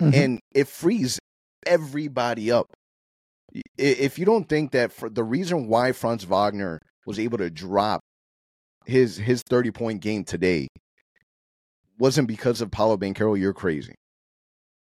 [0.00, 0.14] mm-hmm.
[0.14, 1.18] and it frees
[1.66, 2.66] everybody up
[3.78, 8.00] if you don't think that for the reason why Franz Wagner was able to drop
[8.84, 10.68] his his 30 point game today
[11.98, 13.94] wasn't because of Paolo Banchero, you're crazy.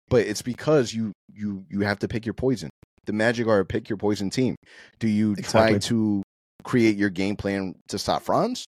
[0.09, 2.71] But it's because you you you have to pick your poison.
[3.07, 4.57] The Magic are a pick your poison team.
[4.99, 5.73] Do you exactly.
[5.73, 6.23] try to
[6.65, 8.65] create your game plan to stop Franz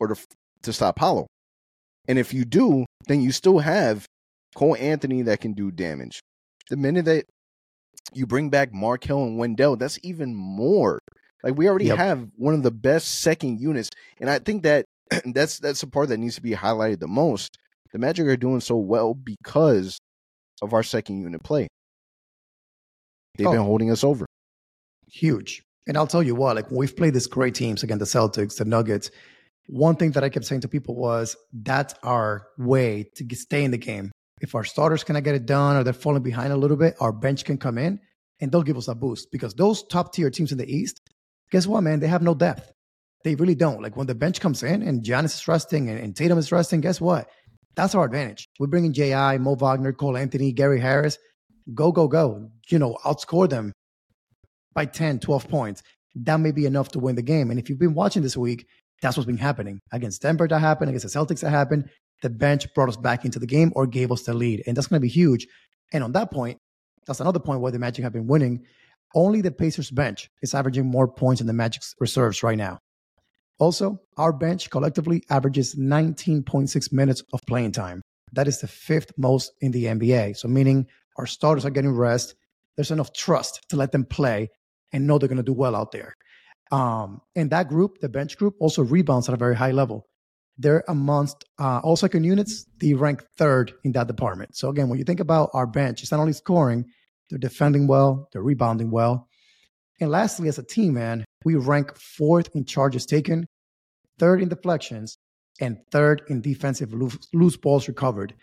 [0.00, 0.26] or to
[0.62, 1.26] to stop Paolo.
[2.08, 4.06] And if you do, then you still have
[4.54, 6.20] Cole Anthony that can do damage.
[6.68, 7.26] The minute that
[8.12, 10.98] you bring back Markelle and Wendell, that's even more.
[11.42, 11.98] Like we already yep.
[11.98, 14.86] have one of the best second units, and I think that
[15.24, 17.56] that's that's the part that needs to be highlighted the most.
[17.92, 19.98] The Magic are doing so well because
[20.62, 21.68] of our second unit play.
[23.36, 24.26] They've oh, been holding us over.
[25.10, 25.62] Huge.
[25.86, 28.64] And I'll tell you what, like we've played these great teams against the Celtics, the
[28.64, 29.10] Nuggets.
[29.72, 33.70] One thing that I kept saying to people was that's our way to stay in
[33.70, 36.76] the game if our starters cannot get it done or they're falling behind a little
[36.76, 38.00] bit, our bench can come in
[38.40, 41.00] and they'll give us a boost because those top tier teams in the East,
[41.50, 42.00] guess what, man?
[42.00, 42.72] They have no depth.
[43.22, 43.82] They really don't.
[43.82, 46.80] Like when the bench comes in and Giannis is resting and, and Tatum is resting,
[46.80, 47.28] guess what?
[47.76, 48.48] That's our advantage.
[48.58, 51.18] We're bringing J.I., Mo Wagner, Cole Anthony, Gary Harris.
[51.74, 52.48] Go, go, go.
[52.70, 53.72] You know, outscore them
[54.74, 55.82] by 10, 12 points.
[56.14, 57.50] That may be enough to win the game.
[57.50, 58.66] And if you've been watching this week,
[59.00, 59.80] that's what's been happening.
[59.92, 60.90] Against Denver, that happened.
[60.90, 61.90] Against the Celtics, that happened
[62.22, 64.62] the bench brought us back into the game or gave us the lead.
[64.66, 65.46] And that's going to be huge.
[65.92, 66.58] And on that point,
[67.06, 68.64] that's another point where the Magic have been winning.
[69.14, 72.78] Only the Pacers bench is averaging more points than the Magic's reserves right now.
[73.58, 78.00] Also, our bench collectively averages 19.6 minutes of playing time.
[78.32, 80.36] That is the fifth most in the NBA.
[80.36, 80.86] So, meaning
[81.16, 82.34] our starters are getting rest.
[82.76, 84.50] There's enough trust to let them play
[84.92, 86.14] and know they're going to do well out there.
[86.70, 90.06] Um, and that group, the bench group, also rebounds at a very high level.
[90.58, 94.56] They're amongst uh, all second units, they rank third in that department.
[94.56, 96.84] So again, when you think about our bench, it's not only scoring,
[97.30, 99.28] they're defending well, they're rebounding well.
[100.00, 103.46] And lastly, as a team, man, we rank fourth in charges taken,
[104.18, 105.16] third in deflections,
[105.60, 108.34] and third in defensive loose, loose balls recovered.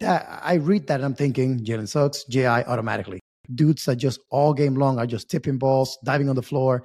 [0.00, 3.20] That I read that and I'm thinking Jalen Suggs, JI automatically.
[3.54, 6.84] Dudes that just all game long are just tipping balls, diving on the floor.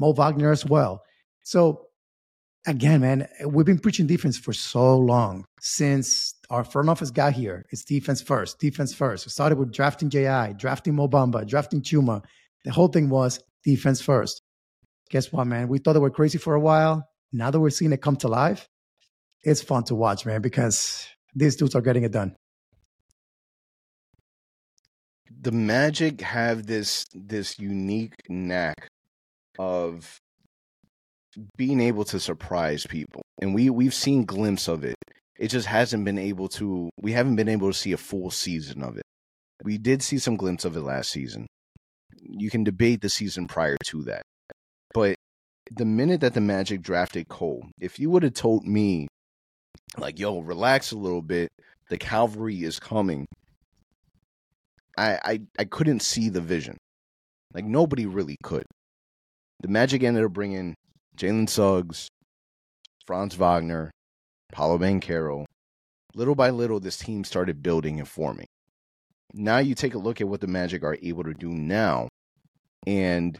[0.00, 1.02] Mo Wagner as well.
[1.44, 1.86] So
[2.66, 7.66] again, man, we've been preaching defense for so long since our front office got here.
[7.70, 9.26] It's defense first, defense first.
[9.26, 12.24] We started with drafting JI, drafting Mo Bamba, drafting Chuma.
[12.64, 14.42] The whole thing was defense first.
[15.10, 15.68] Guess what, man?
[15.68, 17.06] We thought they were crazy for a while.
[17.32, 18.68] Now that we're seeing it come to life,
[19.42, 22.34] it's fun to watch, man, because these dudes are getting it done.
[25.42, 28.88] The Magic have this this unique knack
[29.58, 30.20] of
[31.56, 33.22] being able to surprise people.
[33.40, 34.96] And we we've seen glimpse of it.
[35.38, 38.82] It just hasn't been able to we haven't been able to see a full season
[38.82, 39.04] of it.
[39.62, 41.46] We did see some glimpse of it last season.
[42.16, 44.22] You can debate the season prior to that.
[44.92, 45.16] But
[45.70, 49.08] the minute that the Magic drafted Cole, if you would have told me
[49.96, 51.50] like, yo, relax a little bit,
[51.88, 53.26] the cavalry is coming.
[54.96, 56.76] I I, I couldn't see the vision.
[57.54, 58.64] Like nobody really could.
[59.60, 60.74] The Magic ended up bringing
[61.16, 62.08] Jalen Suggs,
[63.06, 63.90] Franz Wagner,
[64.52, 65.44] Paolo Banchero.
[66.14, 68.46] Little by little, this team started building and forming.
[69.32, 72.08] Now you take a look at what the Magic are able to do now,
[72.86, 73.38] and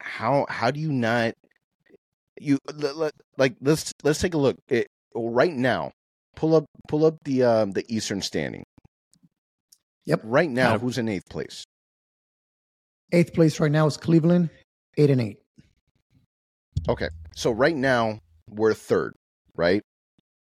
[0.00, 1.34] how how do you not
[2.40, 2.58] you
[3.36, 5.90] like let's let's take a look it, right now.
[6.36, 8.62] Pull up pull up the um, the Eastern standing.
[10.06, 10.20] Yep.
[10.24, 11.64] Right now, who's in eighth place?
[13.12, 14.48] Eighth place right now is Cleveland,
[14.98, 15.38] eight and eight.
[16.88, 17.08] Okay.
[17.34, 18.18] So right now
[18.50, 19.14] we're third,
[19.56, 19.82] right?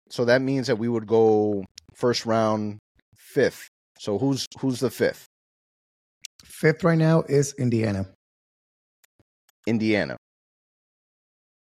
[0.08, 2.78] So that means that we would go first round
[3.16, 3.68] fifth.
[3.98, 5.26] So who's who's the fifth?
[6.44, 8.06] Fifth right now is Indiana.
[9.66, 10.16] Indiana.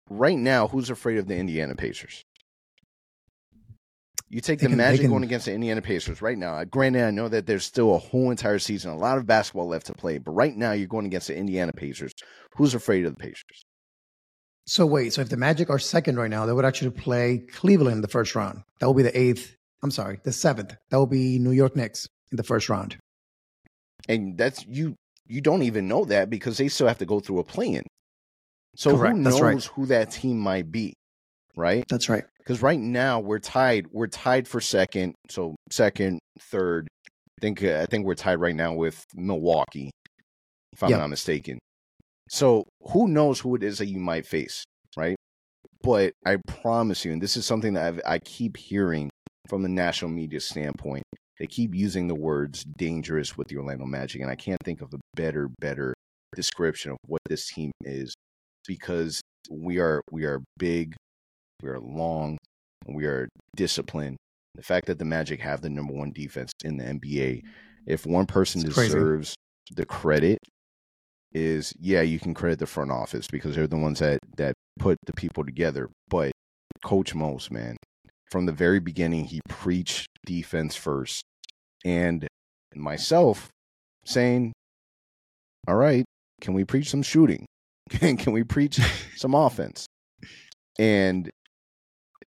[0.09, 2.21] Right now, who's afraid of the Indiana Pacers?
[4.29, 5.09] You take the can, Magic can...
[5.09, 6.61] going against the Indiana Pacers right now.
[6.65, 9.85] Granted, I know that there's still a whole entire season, a lot of basketball left
[9.87, 12.11] to play, but right now you're going against the Indiana Pacers.
[12.55, 13.63] Who's afraid of the Pacers?
[14.65, 17.95] So wait, so if the Magic are second right now, they would actually play Cleveland
[17.95, 18.63] in the first round.
[18.79, 19.55] That will be the eighth.
[19.81, 20.75] I'm sorry, the seventh.
[20.89, 22.97] That will be New York Knicks in the first round.
[24.09, 24.95] And that's you.
[25.25, 27.83] You don't even know that because they still have to go through a play-in.
[28.75, 29.15] So Correct.
[29.15, 29.63] who knows right.
[29.63, 30.93] who that team might be,
[31.55, 31.85] right?
[31.89, 32.25] That's right.
[32.47, 33.87] Because right now we're tied.
[33.91, 35.15] We're tied for second.
[35.29, 36.87] So second, third.
[37.05, 39.91] I think uh, I think we're tied right now with Milwaukee,
[40.71, 40.99] if I'm yep.
[40.99, 41.59] not mistaken.
[42.29, 44.63] So who knows who it is that you might face,
[44.95, 45.17] right?
[45.83, 49.09] But I promise you, and this is something that I've, I keep hearing
[49.49, 51.03] from the national media standpoint.
[51.39, 54.93] They keep using the words dangerous with the Orlando Magic, and I can't think of
[54.93, 55.93] a better, better
[56.33, 58.13] description of what this team is
[58.65, 60.95] because we are we are big,
[61.61, 62.37] we are long,
[62.85, 64.17] and we are disciplined.
[64.55, 67.43] The fact that the Magic have the number one defense in the NBA,
[67.85, 69.35] if one person it's deserves
[69.69, 69.75] crazy.
[69.75, 70.39] the credit,
[71.33, 74.97] is yeah, you can credit the front office because they're the ones that that put
[75.05, 75.89] the people together.
[76.09, 76.31] But
[76.83, 77.77] Coach Mose, man,
[78.31, 81.23] from the very beginning, he preached defense first,
[81.85, 82.27] and
[82.75, 83.49] myself
[84.05, 84.53] saying,
[85.67, 86.05] "All right,
[86.41, 87.45] can we preach some shooting?
[87.89, 88.79] Can we preach
[89.15, 89.85] some offense?"
[90.79, 91.29] And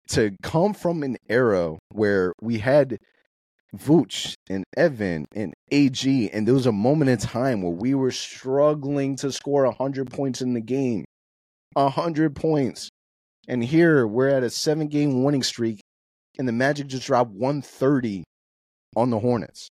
[0.10, 2.98] to come from an era where we had
[3.76, 8.12] Vooch and Evan and AG, and there was a moment in time where we were
[8.12, 11.06] struggling to score 100 points in the game.
[11.74, 12.89] 100 points.
[13.48, 15.82] And here we're at a seven game winning streak,
[16.38, 18.24] and the Magic just dropped 130
[18.95, 19.69] on the Hornets.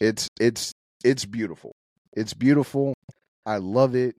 [0.00, 0.72] It's it's
[1.04, 1.72] it's beautiful.
[2.12, 2.94] It's beautiful.
[3.46, 4.16] I love it.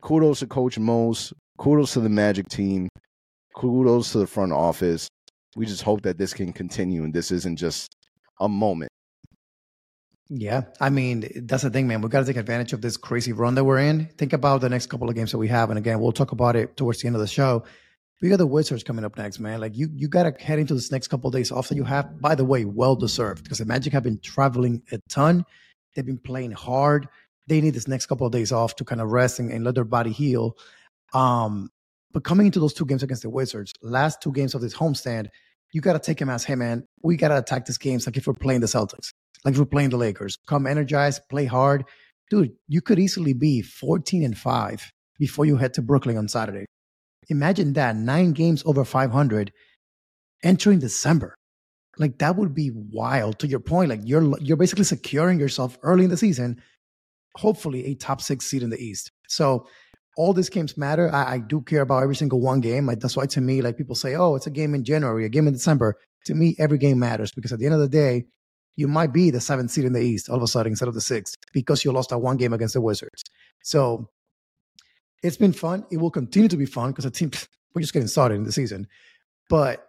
[0.00, 1.32] Kudos to Coach Mose.
[1.58, 2.88] Kudos to the Magic team.
[3.54, 5.08] Kudos to the front office.
[5.56, 7.94] We just hope that this can continue and this isn't just
[8.40, 8.90] a moment.
[10.28, 12.00] Yeah, I mean that's the thing, man.
[12.00, 14.06] We got to take advantage of this crazy run that we're in.
[14.16, 16.56] Think about the next couple of games that we have, and again, we'll talk about
[16.56, 17.64] it towards the end of the show.
[18.22, 19.60] We got the Wizards coming up next, man.
[19.60, 21.82] Like you, you got to head into this next couple of days off that you
[21.82, 22.20] have.
[22.20, 25.44] By the way, well deserved because the Magic have been traveling a ton.
[25.94, 27.08] They've been playing hard.
[27.48, 29.74] they need this next couple of days off to kind of rest and, and let
[29.74, 30.56] their body heal.
[31.12, 31.71] Um,
[32.12, 35.28] but coming into those two games against the Wizards, last two games of this homestand,
[35.72, 38.16] you got to take him as, hey, man, we got to attack these games like
[38.16, 39.12] if we're playing the Celtics,
[39.44, 40.38] like if we're playing the Lakers.
[40.46, 41.84] Come energized, play hard.
[42.30, 46.66] Dude, you could easily be 14 and 5 before you head to Brooklyn on Saturday.
[47.28, 49.52] Imagine that nine games over 500
[50.42, 51.34] entering December.
[51.98, 53.90] Like that would be wild to your point.
[53.90, 56.62] Like you're you're basically securing yourself early in the season,
[57.36, 59.12] hopefully a top six seed in the East.
[59.28, 59.66] So
[60.16, 61.12] all these games matter.
[61.12, 62.86] I, I do care about every single one game.
[62.86, 65.28] Like, that's why to me, like people say, oh, it's a game in January, a
[65.28, 65.96] game in December.
[66.26, 68.26] To me, every game matters because at the end of the day,
[68.76, 70.94] you might be the seventh seed in the East all of a sudden instead of
[70.94, 73.24] the sixth because you lost that one game against the Wizards.
[73.62, 74.08] So
[75.22, 75.84] it's been fun.
[75.90, 77.30] It will continue to be fun because the team
[77.74, 78.86] we're just getting started in the season,
[79.48, 79.88] but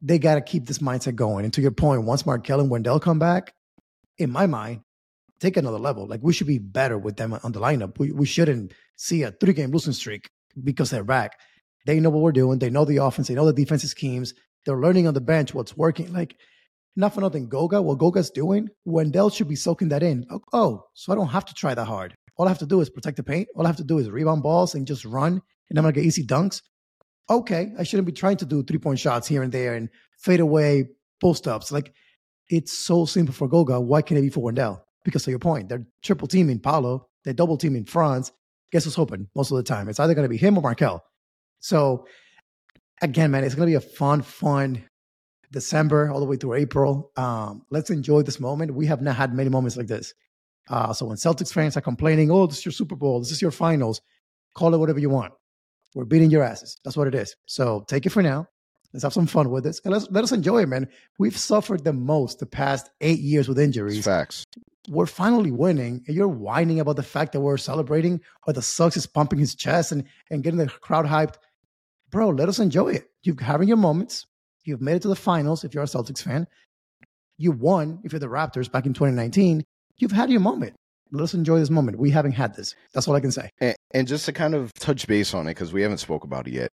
[0.00, 1.44] they got to keep this mindset going.
[1.44, 3.54] And to your point, once Markelle and Wendell come back,
[4.18, 4.82] in my mind,
[5.40, 6.06] take another level.
[6.06, 7.98] Like we should be better with them on the lineup.
[7.98, 10.28] We we shouldn't see a three game losing streak
[10.62, 11.38] because they're back.
[11.86, 12.58] They know what we're doing.
[12.58, 13.28] They know the offense.
[13.28, 14.34] They know the defensive schemes.
[14.64, 16.12] They're learning on the bench what's working.
[16.12, 16.36] Like
[16.96, 17.82] not for nothing, Goga.
[17.82, 20.26] What Goga's doing, Wendell should be soaking that in.
[20.52, 22.14] Oh, so I don't have to try that hard.
[22.36, 23.48] All I have to do is protect the paint.
[23.54, 26.04] All I have to do is rebound balls and just run, and I'm gonna get
[26.04, 26.62] easy dunks.
[27.30, 30.40] Okay, I shouldn't be trying to do three point shots here and there and fade
[30.40, 30.88] away
[31.20, 31.72] post ups.
[31.72, 31.92] Like
[32.48, 33.80] it's so simple for Goga.
[33.80, 34.84] Why can't it be for Wendell?
[35.04, 38.32] Because of your point, they're triple teaming Paolo, they're double teaming Franz.
[38.72, 39.88] Guess who's open most of the time?
[39.88, 41.04] It's either going to be him or Markelle.
[41.60, 42.06] So
[43.02, 44.84] again, man, it's going to be a fun, fun
[45.52, 47.12] December all the way through April.
[47.16, 48.74] Um, let's enjoy this moment.
[48.74, 50.14] We have not had many moments like this.
[50.68, 53.42] Uh, so when Celtics fans are complaining, oh, this is your Super Bowl, this is
[53.42, 54.00] your finals,
[54.54, 55.32] call it whatever you want.
[55.94, 56.78] We're beating your asses.
[56.84, 57.36] That's what it is.
[57.46, 58.48] So take it for now.
[58.92, 60.88] Let's have some fun with this and let's let us enjoy it, man.
[61.18, 64.04] We've suffered the most the past eight years with injuries.
[64.04, 64.44] Facts.
[64.88, 68.96] We're finally winning, and you're whining about the fact that we're celebrating, or the Suggs
[68.96, 71.36] is pumping his chest and and getting the crowd hyped.
[72.10, 73.10] Bro, let us enjoy it.
[73.22, 74.26] You're having your moments.
[74.64, 76.46] You've made it to the finals if you're a Celtics fan.
[77.38, 79.64] You won if you're the Raptors back in 2019.
[79.98, 80.74] You've had your moment.
[81.10, 81.98] Let us enjoy this moment.
[81.98, 82.74] We haven't had this.
[82.92, 83.50] That's all I can say.
[83.60, 86.46] And, and just to kind of touch base on it, because we haven't spoke about
[86.46, 86.70] it yet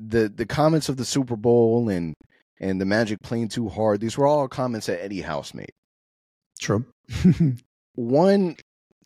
[0.00, 2.14] the the comments of the Super Bowl and
[2.60, 4.00] and the Magic playing too hard.
[4.00, 5.72] These were all comments that Eddie House made.
[6.60, 6.84] True.
[7.94, 8.56] One,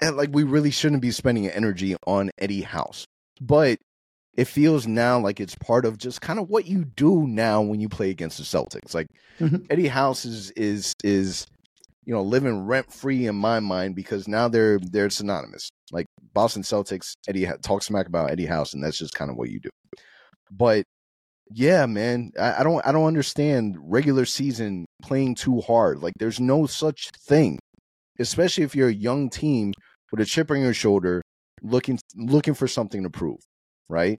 [0.01, 3.07] eh, like we really shouldn't be spending energy on Eddie House,
[3.41, 3.79] but
[4.35, 7.81] it feels now like it's part of just kind of what you do now when
[7.81, 8.95] you play against the Celtics.
[8.95, 9.65] Like mm-hmm.
[9.71, 11.47] Eddie House is is is
[12.05, 15.71] you know living rent free in my mind because now they're they're synonymous.
[15.91, 19.51] Like Boston Celtics, Eddie talks smack about Eddie House, and that's just kind of what
[19.51, 19.71] you do.
[20.51, 20.85] But
[21.51, 26.01] yeah, man, I, I don't I don't understand regular season playing too hard.
[26.01, 27.59] Like there's no such thing.
[28.19, 29.73] Especially if you're a young team
[30.11, 31.23] with a chip on your shoulder
[31.63, 33.41] looking looking for something to prove,
[33.89, 34.19] right?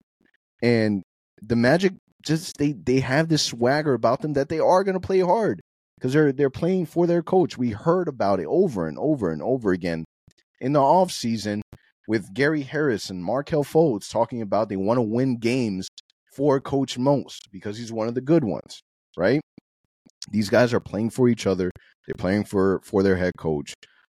[0.62, 1.04] And
[1.42, 1.94] the Magic
[2.26, 5.62] just they they have this swagger about them that they are going to play hard
[5.96, 7.58] because they're they're playing for their coach.
[7.58, 10.06] We heard about it over and over and over again
[10.62, 11.62] in the off season
[12.08, 15.88] with Gary Harris and Markelle Fultz talking about they want to win games
[16.36, 18.82] for Coach Mose because he's one of the good ones,
[19.18, 19.42] right?
[20.32, 21.70] These guys are playing for each other.
[22.08, 23.74] They're playing for for their head coach.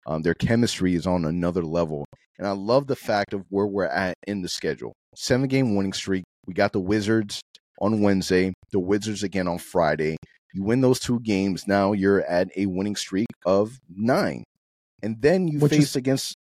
[0.08, 2.06] Um, their chemistry is on another level,
[2.38, 4.94] and I love the fact of where we're at in the schedule.
[5.16, 6.24] Seven game winning streak.
[6.46, 7.42] We got the Wizards
[7.82, 8.54] on Wednesday.
[8.72, 10.18] The Wizards again on Friday.
[10.54, 14.44] You win those two games, now you're at a winning streak of nine,
[15.04, 16.36] and then you Which face is- against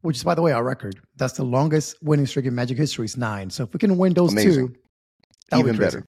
[0.00, 0.98] which is by the way our record.
[1.16, 3.50] That's the longest winning streak in Magic history is nine.
[3.50, 4.68] So if we can win those Amazing.
[4.68, 4.74] two,
[5.56, 6.04] even better.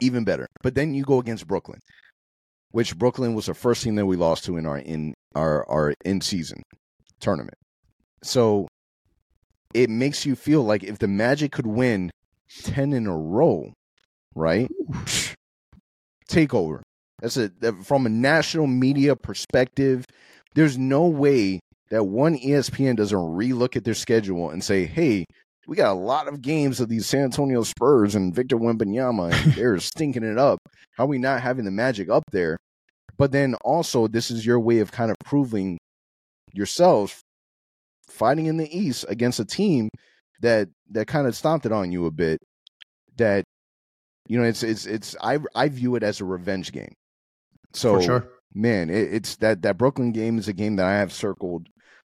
[0.00, 0.46] Even better.
[0.62, 1.80] But then you go against Brooklyn,
[2.70, 5.94] which Brooklyn was the first team that we lost to in our in our our
[6.04, 6.62] in season
[7.20, 7.56] tournament.
[8.22, 8.68] So
[9.74, 12.10] it makes you feel like if the Magic could win
[12.62, 13.72] ten in a row,
[14.34, 14.70] right?
[16.28, 16.82] Takeover.
[17.20, 17.50] That's a
[17.82, 20.04] from a national media perspective.
[20.54, 25.24] There's no way that one ESPN doesn't relook at their schedule and say, "Hey,
[25.66, 29.52] we got a lot of games of these San Antonio Spurs and Victor Wembanyama, and
[29.54, 30.58] they're stinking it up.
[30.96, 32.56] How are we not having the Magic up there?
[33.18, 35.78] But then also, this is your way of kind of proving
[36.52, 37.20] yourselves
[38.08, 39.88] fighting in the East against a team
[40.40, 42.38] that that kind of stomped it on you a bit.
[43.16, 43.44] That
[44.28, 46.92] you know, it's it's it's I I view it as a revenge game.
[47.72, 48.28] So sure.
[48.54, 51.68] man, it, it's that that Brooklyn game is a game that I have circled.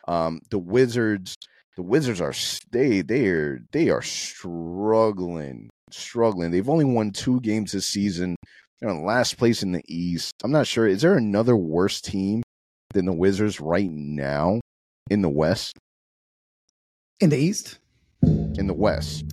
[0.07, 1.35] Um, the Wizards
[1.75, 2.33] the Wizards are
[2.71, 6.51] they they are they are struggling, struggling.
[6.51, 8.35] They've only won two games this season.
[8.79, 10.33] They're in last place in the East.
[10.43, 10.87] I'm not sure.
[10.87, 12.43] Is there another worse team
[12.93, 14.59] than the Wizards right now
[15.09, 15.77] in the West?
[17.19, 17.77] In the East?
[18.23, 19.25] In the West.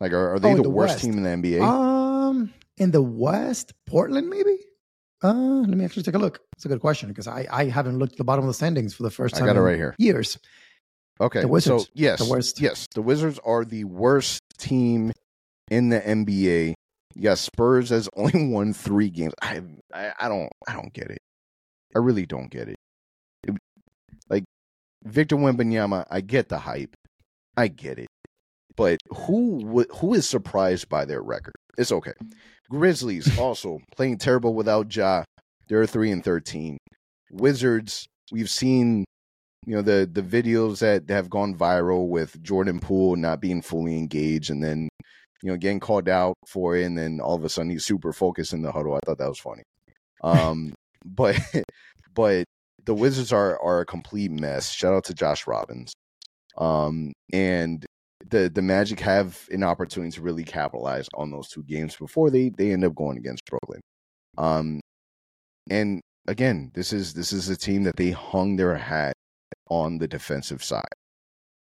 [0.00, 1.04] Like, are, are they oh, the, the, worst West.
[1.04, 1.62] team in the NBA?
[1.62, 4.56] Um, in the West, Portland, maybe.
[5.22, 6.40] Uh, let me actually take a look.
[6.56, 8.94] It's a good question because I, I haven't looked at the bottom of the standings
[8.94, 9.44] for the first time.
[9.44, 9.94] I got it right here.
[9.98, 10.38] Years.
[11.20, 11.40] Okay.
[11.42, 11.84] The Wizards.
[11.84, 12.60] So yes, the worst.
[12.60, 15.12] Yes, the Wizards are the worst team
[15.70, 16.74] in the NBA.
[17.14, 19.34] Yes, Spurs has only won three games.
[19.42, 21.18] I, I, I don't I don't get it.
[21.94, 22.76] I really don't get it.
[23.46, 23.56] it
[24.28, 24.44] like
[25.04, 26.94] Victor Wembanyama, I get the hype.
[27.56, 28.08] I get it.
[28.76, 31.54] But who who is surprised by their record?
[31.76, 32.12] It's okay.
[32.70, 35.24] Grizzlies also playing terrible without Ja.
[35.68, 36.78] They're three and thirteen.
[37.30, 39.04] Wizards, we've seen
[39.66, 43.96] you know the the videos that have gone viral with Jordan Poole not being fully
[43.96, 44.88] engaged and then
[45.42, 48.12] you know getting called out for it and then all of a sudden he's super
[48.12, 48.94] focused in the huddle.
[48.94, 49.62] I thought that was funny.
[50.22, 51.36] Um, but
[52.14, 52.44] but
[52.84, 54.72] the Wizards are are a complete mess.
[54.72, 55.92] Shout out to Josh Robbins.
[56.58, 57.84] Um, and
[58.28, 62.50] the the Magic have an opportunity to really capitalize on those two games before they
[62.50, 63.80] they end up going against Brooklyn.
[64.38, 64.80] Um,
[65.70, 69.14] and again, this is this is a team that they hung their hat
[69.72, 70.94] on the defensive side.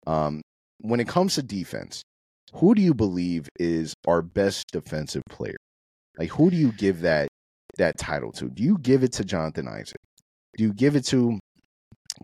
[0.06, 0.40] Um,
[0.80, 2.02] when it comes to defense,
[2.54, 5.56] who do you believe is our best defensive player?
[6.18, 7.28] Like, who do you give that
[7.78, 8.48] that title to?
[8.48, 10.00] Do you give it to Jonathan Isaac?
[10.56, 11.38] Do you give it to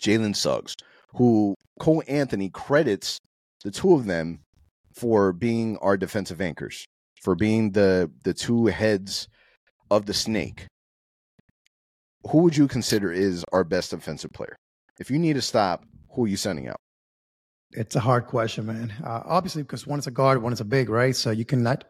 [0.00, 0.74] Jalen Suggs,
[1.14, 3.18] who Cole Anthony credits
[3.64, 4.40] the two of them
[4.94, 6.86] for being our defensive anchors,
[7.20, 9.28] for being the the two heads
[9.90, 10.66] of the snake.
[12.30, 14.56] Who would you consider is our best defensive player?
[14.98, 16.76] If you need to stop, who are you sending out?
[17.72, 18.92] It's a hard question, man.
[19.02, 21.16] Uh, obviously, because one is a guard, one is a big, right?
[21.16, 21.84] So you cannot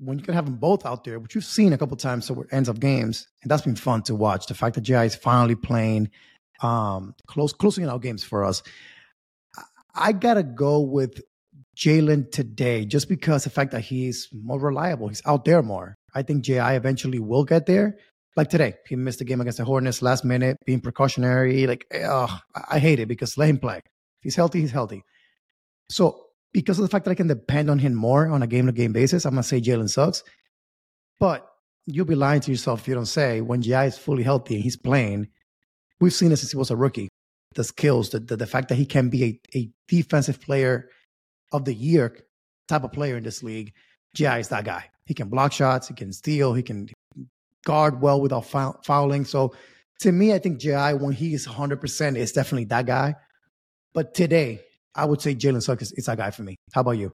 [0.00, 2.40] when you can have them both out there, which you've seen a couple times so
[2.40, 4.46] it ends of games, and that's been fun to watch.
[4.46, 6.10] The fact that Jai is finally playing
[6.62, 8.62] um, close, closing out games for us.
[9.94, 11.20] I gotta go with
[11.76, 15.96] Jalen today, just because the fact that he's more reliable, he's out there more.
[16.14, 17.98] I think Ji eventually will get there.
[18.36, 21.66] Like today, he missed the game against the Hornets last minute, being precautionary.
[21.66, 23.78] Like, I hate it because let him play.
[23.78, 25.02] If he's healthy, he's healthy.
[25.90, 28.66] So because of the fact that I can depend on him more on a game
[28.66, 30.22] to game basis, I'm gonna say Jalen Suggs.
[31.18, 31.48] But
[31.86, 34.62] you'll be lying to yourself if you don't say when Ji is fully healthy and
[34.62, 35.28] he's playing.
[36.00, 37.08] We've seen this since he was a rookie.
[37.54, 40.90] The skills, the, the, the fact that he can be a, a defensive player
[41.52, 42.16] of the year
[42.68, 43.72] type of player in this league.
[44.14, 44.84] Ji is that guy.
[45.06, 46.88] He can block shots, he can steal, he can
[47.68, 49.26] guard well without foul, fouling.
[49.26, 49.54] So
[50.00, 53.14] to me, I think Ji when he is 100% is definitely that guy.
[53.92, 54.62] But today,
[54.94, 56.56] I would say Jalen Suggs is, is that guy for me.
[56.72, 57.12] How about you?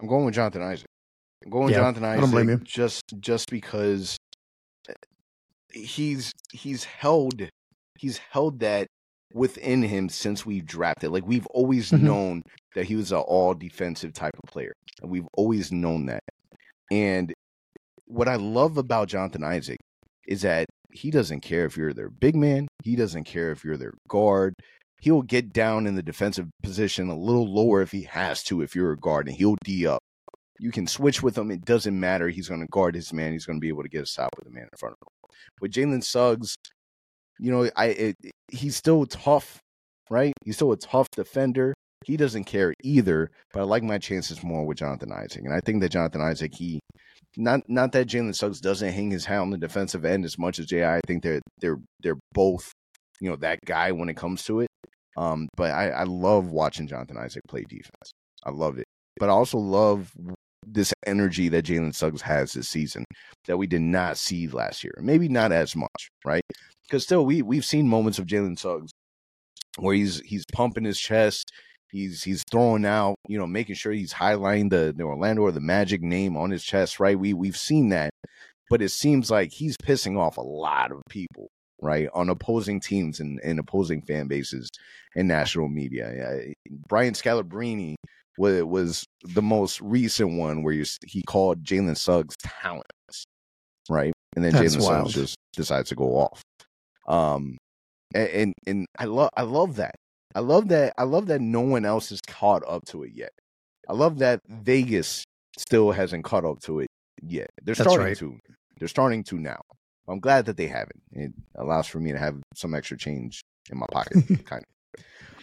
[0.00, 0.86] I'm going with Jonathan Isaac.
[1.44, 2.18] I'm going yeah, Jonathan Isaac.
[2.18, 2.58] I don't blame you.
[2.58, 4.16] Just just because
[5.72, 7.42] he's he's held
[7.98, 8.86] he's held that
[9.34, 11.10] within him since we drafted.
[11.10, 12.06] Like we've always mm-hmm.
[12.06, 12.42] known
[12.76, 14.72] that he was an all defensive type of player.
[15.02, 16.22] And we've always known that.
[16.92, 17.32] And
[18.06, 19.78] what I love about Jonathan Isaac
[20.26, 22.68] is that he doesn't care if you're their big man.
[22.82, 24.54] He doesn't care if you're their guard
[25.00, 28.74] he'll get down in the defensive position a little lower if he has to, if
[28.74, 30.00] you're a guard, and he'll D up.
[30.58, 31.50] You can switch with him.
[31.50, 32.28] It doesn't matter.
[32.28, 33.32] He's going to guard his man.
[33.32, 35.06] He's going to be able to get a stop with the man in front of
[35.06, 35.30] him.
[35.60, 36.56] With Jalen Suggs,
[37.38, 38.16] you know, I it,
[38.50, 39.58] he's still tough,
[40.08, 40.32] right?
[40.44, 41.74] He's still a tough defender.
[42.04, 45.42] He doesn't care either, but I like my chances more with Jonathan Isaac.
[45.44, 46.80] And I think that Jonathan Isaac, he
[47.36, 50.58] not not that Jalen Suggs doesn't hang his hat on the defensive end as much
[50.58, 50.84] as Ji.
[50.84, 52.72] I think they're they're they're both,
[53.20, 54.68] you know, that guy when it comes to it.
[55.16, 58.10] Um, but I, I love watching Jonathan Isaac play defense.
[58.44, 58.84] I love it.
[59.18, 60.12] But I also love
[60.66, 63.04] this energy that Jalen Suggs has this season
[63.46, 64.94] that we did not see last year.
[65.00, 66.42] Maybe not as much, right?
[66.82, 68.90] Because still we we've seen moments of Jalen Suggs
[69.78, 71.50] where he's he's pumping his chest,
[71.90, 75.60] he's he's throwing out, you know, making sure he's highlighting the, the Orlando or the
[75.60, 77.18] Magic name on his chest, right?
[77.18, 78.10] We we've seen that,
[78.70, 81.48] but it seems like he's pissing off a lot of people
[81.82, 84.68] right on opposing teams and, and opposing fan bases
[85.14, 86.40] and national media.
[86.88, 87.96] Brian Scalabrine
[88.38, 93.24] was, was the most recent one where you, he called Jalen Suggs talentless,
[93.88, 94.12] right?
[94.34, 96.42] And then Jalen Suggs just decides to go off.
[97.06, 97.56] Um,
[98.14, 99.94] and, and and I love I love that.
[100.36, 100.92] I love that.
[100.98, 103.32] I love that no one else has caught up to it yet.
[103.88, 105.24] I love that Vegas
[105.56, 106.88] still hasn't caught up to it
[107.22, 107.48] yet.
[107.62, 108.16] They're That's starting right.
[108.18, 108.38] to.
[108.78, 109.62] They're starting to now.
[110.06, 111.00] I'm glad that they haven't.
[111.12, 113.40] It allows for me to have some extra change
[113.72, 114.62] in my pocket, kind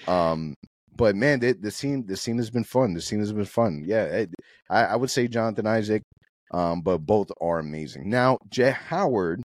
[0.05, 0.07] of.
[0.07, 0.53] Um,
[0.95, 2.93] but man, the, the scene the scene has been fun.
[2.93, 3.81] The scene has been fun.
[3.83, 4.29] Yeah, it,
[4.69, 6.03] I, I would say Jonathan Isaac,
[6.51, 8.11] um, but both are amazing.
[8.11, 9.41] Now, Jett Howard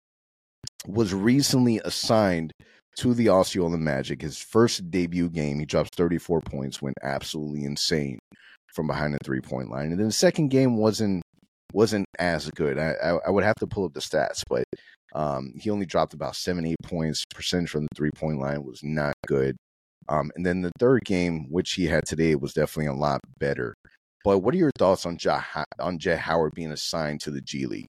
[0.87, 2.53] was recently assigned
[2.99, 4.23] to the Osceola Magic.
[4.23, 8.19] His first debut game, he drops 34 points, went absolutely insane
[8.75, 9.91] from behind the three point line.
[9.91, 11.23] And then the second game wasn't
[11.73, 12.79] wasn't as good.
[12.79, 14.65] I, I, I would have to pull up the stats, but
[15.15, 17.25] um, he only dropped about seven, eight points.
[17.35, 19.57] Percentage from the three point line was not good.
[20.09, 23.75] Um, and then the third game, which he had today, was definitely a lot better.
[24.25, 25.43] But what are your thoughts on ja,
[25.81, 27.89] on Jett Howard being assigned to the G League?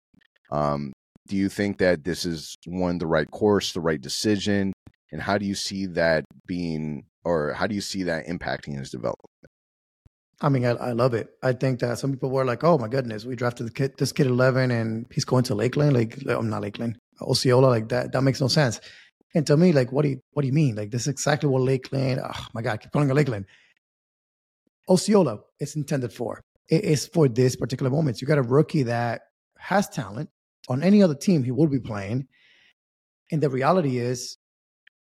[0.51, 0.93] Um,
[1.27, 4.73] do you think that this is one the right course, the right decision,
[5.13, 8.89] and how do you see that being, or how do you see that impacting his
[8.89, 9.29] development?
[10.41, 11.29] I mean, I, I love it.
[11.41, 14.27] I think that some people were like, "Oh my goodness, we drafted kid, this kid
[14.27, 17.67] eleven, and he's going to Lakeland." Like, I'm not Lakeland, Osceola.
[17.67, 18.81] Like that, that makes no sense.
[19.35, 20.75] And to me, like, what do you what do you mean?
[20.75, 22.19] Like, this is exactly what Lakeland.
[22.21, 23.45] Oh my God, I keep calling it Lakeland.
[24.89, 26.41] Osceola is intended for.
[26.69, 28.19] It is for this particular moment.
[28.19, 29.21] You got a rookie that
[29.59, 30.29] has talent.
[30.69, 32.27] On any other team, he would be playing.
[33.31, 34.37] And the reality is,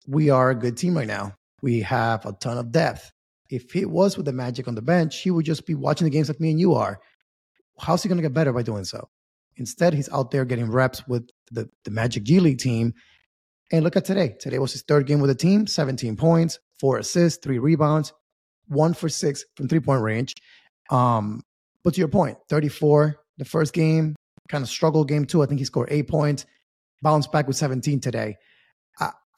[0.08, 1.36] we are a good team right now.
[1.62, 3.12] We have a ton of depth.
[3.50, 6.12] If he was with the Magic on the bench, he would just be watching the
[6.12, 7.00] games like me and you are.
[7.80, 9.10] How's he going to get better by doing so?
[9.58, 12.94] Instead, he's out there getting reps with the, the Magic G League team.
[13.72, 14.36] And look at today.
[14.40, 18.14] Today was his third game with the team 17 points, four assists, three rebounds,
[18.68, 20.36] one for six from three point range.
[20.90, 21.42] Um,
[21.84, 24.16] but to your point, 34 the first game,
[24.50, 25.44] kind of struggle game two.
[25.44, 26.46] I think he scored eight points,
[27.02, 28.36] bounced back with 17 today.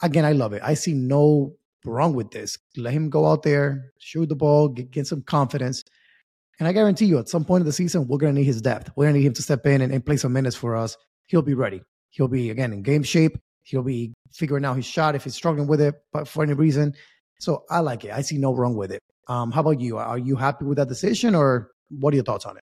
[0.02, 0.62] Again, I love it.
[0.64, 2.58] I see no wrong with this.
[2.78, 5.84] Let him go out there, shoot the ball, get, get some confidence.
[6.60, 8.62] And I guarantee you, at some point of the season, we're going to need his
[8.62, 8.91] depth.
[8.95, 10.97] We're going to need him to step in and, and play some minutes for us.
[11.28, 11.82] He'll be ready.
[12.10, 13.38] He'll be, again, in game shape.
[13.64, 16.93] He'll be figuring out his shot if he's struggling with it but for any reason.
[17.39, 18.12] So I like it.
[18.12, 19.02] I see no wrong with it.
[19.28, 19.97] Um, how about you?
[19.97, 22.64] Are you happy with that decision, or what are your thoughts on it?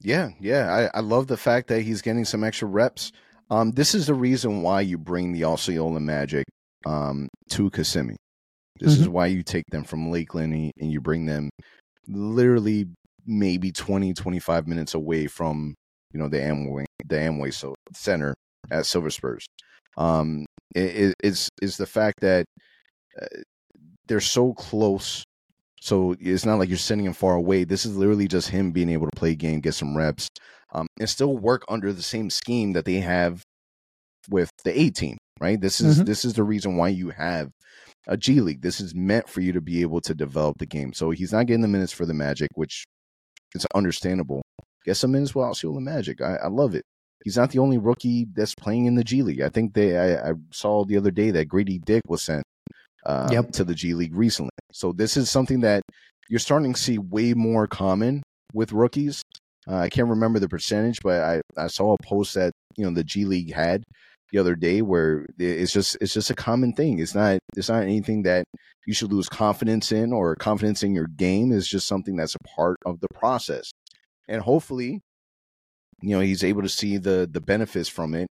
[0.00, 3.10] Yeah, yeah, I, I love the fact that he's getting some extra reps.
[3.50, 6.44] Um, this is the reason why you bring the Osceola Magic
[6.86, 8.16] um, to Kissimmee.
[8.80, 9.02] This mm-hmm.
[9.02, 11.50] is why you take them from Lakeland and you bring them
[12.08, 12.86] literally
[13.26, 15.74] maybe 20, 25 minutes away from
[16.12, 18.34] you know the Amway the Amway so, Center
[18.70, 19.46] at Silver Spurs.
[19.96, 22.46] Um, it, it's is the fact that
[23.20, 23.26] uh,
[24.06, 25.24] they're so close.
[25.80, 27.64] So it's not like you're sending him far away.
[27.64, 30.28] This is literally just him being able to play a game, get some reps,
[30.74, 33.42] um, and still work under the same scheme that they have
[34.28, 35.18] with the A team.
[35.40, 35.60] Right.
[35.60, 36.04] This is mm-hmm.
[36.04, 37.50] this is the reason why you have
[38.06, 38.62] a G League.
[38.62, 40.92] This is meant for you to be able to develop the game.
[40.92, 42.84] So he's not getting the minutes for the Magic, which
[43.54, 44.42] is understandable.
[44.84, 46.20] Get some minutes with Osceola Magic.
[46.20, 46.84] I, I love it.
[47.24, 49.40] He's not the only rookie that's playing in the G League.
[49.40, 52.44] I think they I, I saw the other day that Gradey Dick was sent
[53.04, 53.50] uh, yep.
[53.52, 54.50] to the G League recently.
[54.72, 55.82] So this is something that
[56.28, 58.22] you're starting to see way more common
[58.52, 59.22] with rookies.
[59.68, 62.92] Uh, I can't remember the percentage, but I, I saw a post that you know
[62.92, 63.84] the G League had
[64.32, 66.98] the other day where it's just it's just a common thing.
[66.98, 68.44] It's not it's not anything that
[68.86, 71.52] you should lose confidence in or confidence in your game.
[71.52, 73.70] Is just something that's a part of the process,
[74.28, 75.00] and hopefully,
[76.02, 78.26] you know, he's able to see the the benefits from it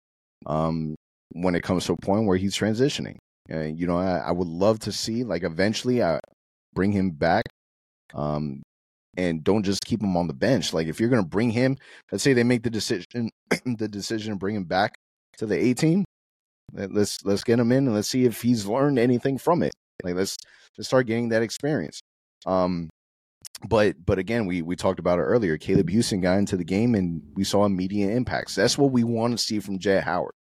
[0.45, 0.95] um,
[1.31, 3.17] when it comes to a point where he's transitioning.
[3.51, 6.19] Uh, you know, I, I, would love to see like eventually I uh,
[6.73, 7.43] bring him back.
[8.13, 8.63] Um,
[9.15, 10.73] and don't just keep him on the bench.
[10.73, 11.77] Like if you're going to bring him,
[12.11, 13.29] let's say they make the decision,
[13.65, 14.95] the decision to bring him back
[15.37, 16.03] to the A team.
[16.73, 19.73] Let's let's get him in and let's see if he's learned anything from it.
[20.03, 20.37] Like let's
[20.77, 22.01] let's start getting that experience.
[22.47, 22.89] Um,
[23.67, 25.57] but but again, we we talked about it earlier.
[25.57, 28.55] Caleb Houstan got into the game and we saw immediate impacts.
[28.55, 30.33] That's what we want to see from Jett Howard.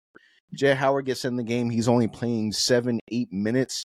[0.54, 1.70] Jett Howard gets in the game.
[1.70, 3.84] He's only playing seven, eight minutes.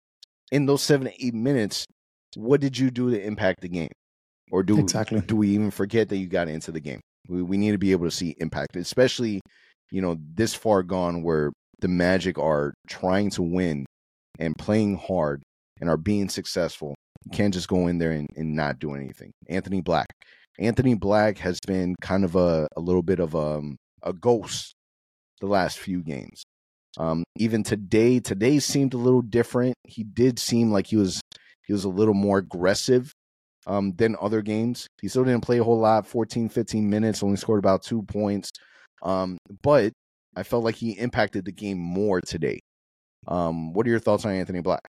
[0.52, 1.86] In those seven, eight minutes,
[2.36, 3.92] what did you do to impact the game?
[4.52, 5.22] Or do exactly.
[5.22, 7.00] do we even forget that you got into the game?
[7.28, 9.42] We, we need to be able to see impact, especially
[9.92, 13.86] you know this far gone where the Magic are trying to win
[14.40, 15.42] and playing hard
[15.80, 16.96] and are being successful.
[17.26, 19.32] You can't just go in there and, and not do anything.
[19.48, 20.08] Anthony Black.
[20.60, 24.74] Anthony Black has been kind of a, a little bit of a, um, a ghost
[25.40, 26.44] the last few games.
[26.98, 29.76] Um, even today, today seemed a little different.
[29.88, 31.22] He did seem like he was
[31.66, 33.14] he was a little more aggressive
[33.68, 34.88] um, than other games.
[35.02, 38.52] He still didn't play a whole lot, 14, 15 minutes, only scored about two points.
[39.04, 39.94] Um, but
[40.36, 42.60] I felt like he impacted the game more today.
[43.28, 44.88] Um, what are your thoughts on Anthony Black?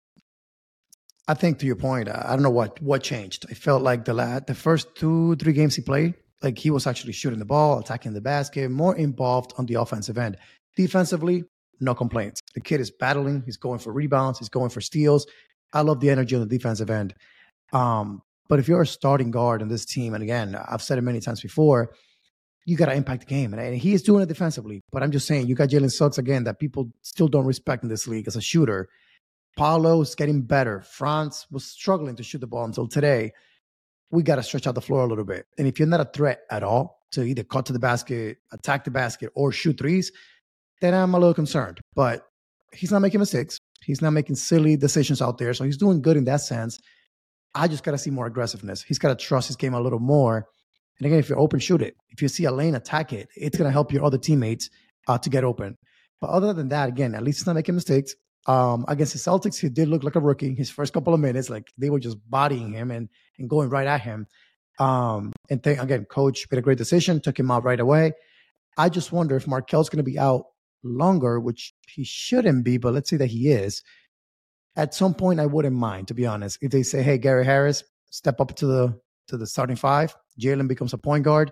[1.27, 3.45] I think to your point, I don't know what what changed.
[3.49, 6.13] I felt like the la- the first two three games he played,
[6.43, 10.19] like he was actually shooting the ball, attacking the basket, more involved on the offensive
[10.19, 10.37] end.
[10.75, 11.43] Defensively,
[11.79, 12.41] no complaints.
[12.53, 13.41] The kid is battling.
[13.43, 14.37] He's going for rebounds.
[14.37, 15.25] He's going for steals.
[15.73, 17.15] I love the energy on the defensive end.
[17.73, 21.01] Um, but if you're a starting guard in this team, and again, I've said it
[21.01, 21.91] many times before,
[22.65, 23.53] you got to impact the game.
[23.53, 24.81] And he is doing it defensively.
[24.91, 27.89] But I'm just saying, you got Jalen Suggs again that people still don't respect in
[27.89, 28.89] this league as a shooter.
[29.55, 30.81] Paolo's getting better.
[30.81, 33.31] Franz was struggling to shoot the ball until today.
[34.11, 35.45] We got to stretch out the floor a little bit.
[35.57, 38.83] And if you're not a threat at all to either cut to the basket, attack
[38.83, 40.11] the basket, or shoot threes,
[40.81, 41.79] then I'm a little concerned.
[41.95, 42.27] But
[42.73, 43.59] he's not making mistakes.
[43.81, 45.53] He's not making silly decisions out there.
[45.53, 46.79] So he's doing good in that sense.
[47.55, 48.83] I just got to see more aggressiveness.
[48.83, 50.47] He's got to trust his game a little more.
[50.99, 51.95] And again, if you're open, shoot it.
[52.09, 53.29] If you see a lane, attack it.
[53.35, 54.69] It's going to help your other teammates
[55.07, 55.77] uh, to get open.
[56.21, 58.15] But other than that, again, at least he's not making mistakes.
[58.47, 60.53] Um, against the Celtics, he did look like a rookie.
[60.53, 63.87] His first couple of minutes, like they were just bodying him and and going right
[63.87, 64.27] at him.
[64.79, 68.13] Um, and th- again, coach made a great decision, took him out right away.
[68.77, 70.45] I just wonder if Markelle's going to be out
[70.83, 73.81] longer, which he shouldn't be, but let's say that he is.
[74.75, 77.83] At some point, I wouldn't mind, to be honest, if they say, "Hey, Gary Harris,
[78.11, 80.15] step up to the to the starting five.
[80.39, 81.51] Jalen becomes a point guard,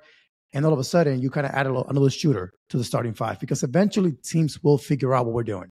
[0.54, 3.14] and all of a sudden, you kind of add a, another shooter to the starting
[3.14, 5.70] five because eventually teams will figure out what we're doing.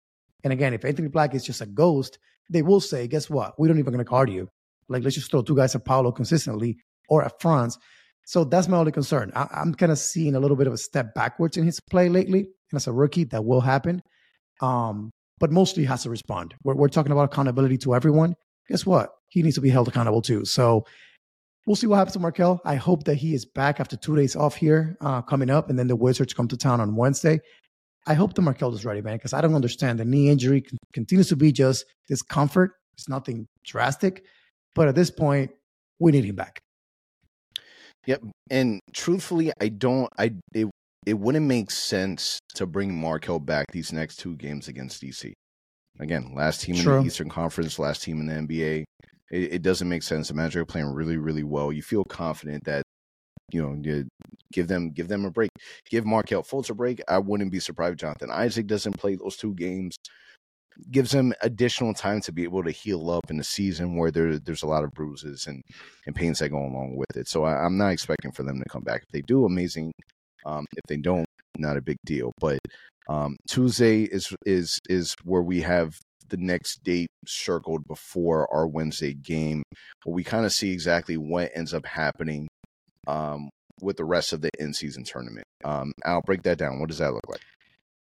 [0.43, 2.17] And again, if Anthony Black is just a ghost,
[2.49, 3.59] they will say, "Guess what?
[3.59, 4.49] We don't even to guard you.
[4.89, 6.77] Like, let's just throw two guys at Paolo consistently
[7.09, 7.77] or at Franz."
[8.25, 9.31] So that's my only concern.
[9.35, 12.09] I, am kind of seeing a little bit of a step backwards in his play
[12.09, 12.39] lately.
[12.39, 14.01] And as a rookie, that will happen.
[14.61, 16.55] Um, but mostly has to respond.
[16.63, 18.35] We're, we're talking about accountability to everyone.
[18.69, 19.11] Guess what?
[19.29, 20.45] He needs to be held accountable too.
[20.45, 20.85] So
[21.65, 22.61] we'll see what happens to Markelle.
[22.65, 25.77] I hope that he is back after two days off here uh, coming up, and
[25.77, 27.39] then the Wizards come to town on Wednesday.
[28.07, 29.99] I hope the Markelle is ready, man, because I don't understand.
[29.99, 30.63] The knee injury
[30.93, 32.73] continues to be just discomfort.
[32.93, 34.23] It's nothing drastic,
[34.75, 35.51] but at this point,
[35.99, 36.59] we need him back.
[38.05, 38.21] Yep,
[38.51, 40.07] and truthfully, I don't.
[40.17, 40.67] I it
[41.05, 45.33] it wouldn't make sense to bring Markelle back these next two games against DC.
[45.99, 46.97] Again, last team True.
[46.97, 48.83] in the Eastern Conference, last team in the NBA.
[49.31, 50.27] It, it, doesn't make sense.
[50.27, 51.71] The Magic are playing really, really well.
[51.71, 52.83] You feel confident that
[53.51, 54.07] you know you
[54.51, 55.51] give them give them a break.
[55.89, 57.01] Give Markelle Fultz a break.
[57.07, 59.95] I wouldn't be surprised if Jonathan Isaac doesn't play those two games.
[60.91, 64.37] Gives them additional time to be able to heal up in a season where there,
[64.37, 65.61] there's a lot of bruises and,
[66.05, 67.29] and pains that go along with it.
[67.29, 69.03] So I, I'm not expecting for them to come back.
[69.03, 69.93] If they do, amazing.
[70.45, 71.25] Um, if they don't,
[71.57, 72.31] not a big deal.
[72.39, 72.59] But
[73.09, 75.95] um, Tuesday is is is where we have
[76.29, 79.63] the next date circled before our Wednesday game,
[80.03, 82.47] where we kind of see exactly what ends up happening
[83.07, 83.49] um,
[83.81, 85.45] with the rest of the in season tournament.
[85.63, 86.79] Um, I'll break that down.
[86.79, 87.41] What does that look like?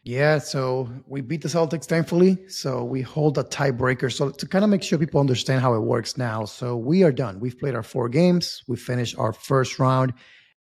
[0.03, 2.47] Yeah, so we beat the Celtics, thankfully.
[2.47, 4.13] So we hold a tiebreaker.
[4.13, 6.45] So to kind of make sure people understand how it works now.
[6.45, 7.39] So we are done.
[7.39, 8.61] We've played our four games.
[8.67, 10.13] We finished our first round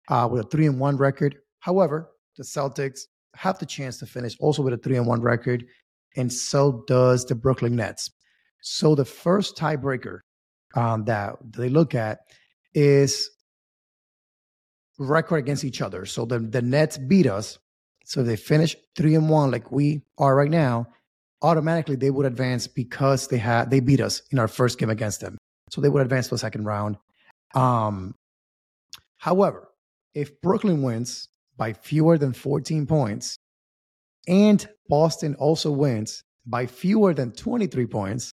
[0.09, 1.39] uh, with a three and one record.
[1.61, 3.01] However, the Celtics
[3.37, 5.65] have the chance to finish also with a three and one record,
[6.17, 8.11] and so does the Brooklyn Nets.
[8.63, 10.21] So the first tiebreaker
[10.75, 12.21] um, that they look at
[12.75, 13.31] is
[14.99, 16.05] record against each other.
[16.05, 17.59] So the, the Nets beat us.
[18.05, 20.87] So they finish three and one like we are right now.
[21.43, 25.21] Automatically they would advance because they had they beat us in our first game against
[25.21, 25.39] them.
[25.71, 26.97] So they would advance to the second round.
[27.55, 28.15] Um,
[29.17, 29.69] however,
[30.15, 31.29] if Brooklyn wins
[31.61, 33.37] by fewer than 14 points,
[34.27, 38.33] and Boston also wins by fewer than 23 points,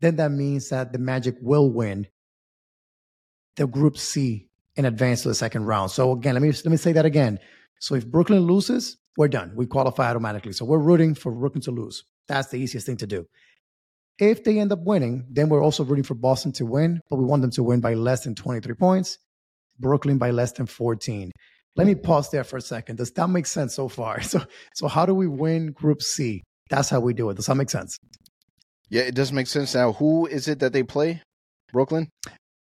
[0.00, 2.06] then that means that the Magic will win
[3.56, 5.90] the Group C and advance to the second round.
[5.90, 7.40] So again, let me let me say that again.
[7.80, 9.52] So if Brooklyn loses, we're done.
[9.56, 10.52] We qualify automatically.
[10.52, 12.04] So we're rooting for Brooklyn to lose.
[12.28, 13.26] That's the easiest thing to do.
[14.20, 17.24] If they end up winning, then we're also rooting for Boston to win, but we
[17.24, 19.18] want them to win by less than 23 points,
[19.80, 21.32] Brooklyn by less than 14.
[21.76, 22.96] Let me pause there for a second.
[22.96, 24.20] Does that make sense so far?
[24.22, 24.42] So,
[24.74, 26.42] so how do we win Group C?
[26.70, 27.34] That's how we do it.
[27.34, 27.98] Does that make sense?
[28.90, 29.74] Yeah, it does make sense.
[29.74, 31.20] Now, who is it that they play?
[31.72, 32.08] Brooklyn.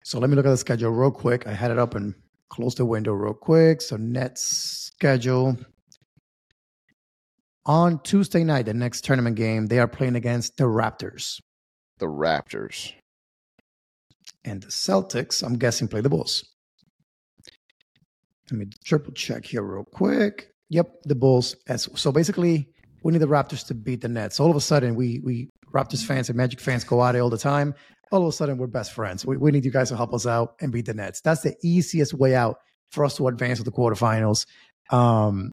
[0.04, 1.46] So let me look at the schedule real quick.
[1.46, 2.14] I had it up and
[2.48, 3.82] closed the window real quick.
[3.82, 5.58] So Nets schedule
[7.66, 11.40] on Tuesday night, the next tournament game, they are playing against the Raptors.
[11.98, 12.92] The Raptors.
[14.44, 16.44] And the Celtics, I'm guessing, play the Bulls.
[18.50, 20.50] Let me triple check here real quick.
[20.70, 21.56] Yep, the Bulls.
[21.76, 22.68] So basically,
[23.02, 24.40] we need the Raptors to beat the Nets.
[24.40, 27.38] All of a sudden, we we Raptors fans and Magic fans go it all the
[27.38, 27.74] time.
[28.12, 29.26] All of a sudden, we're best friends.
[29.26, 31.20] We, we need you guys to help us out and beat the Nets.
[31.20, 32.56] That's the easiest way out
[32.92, 34.46] for us to advance to the quarterfinals.
[34.90, 35.50] Um,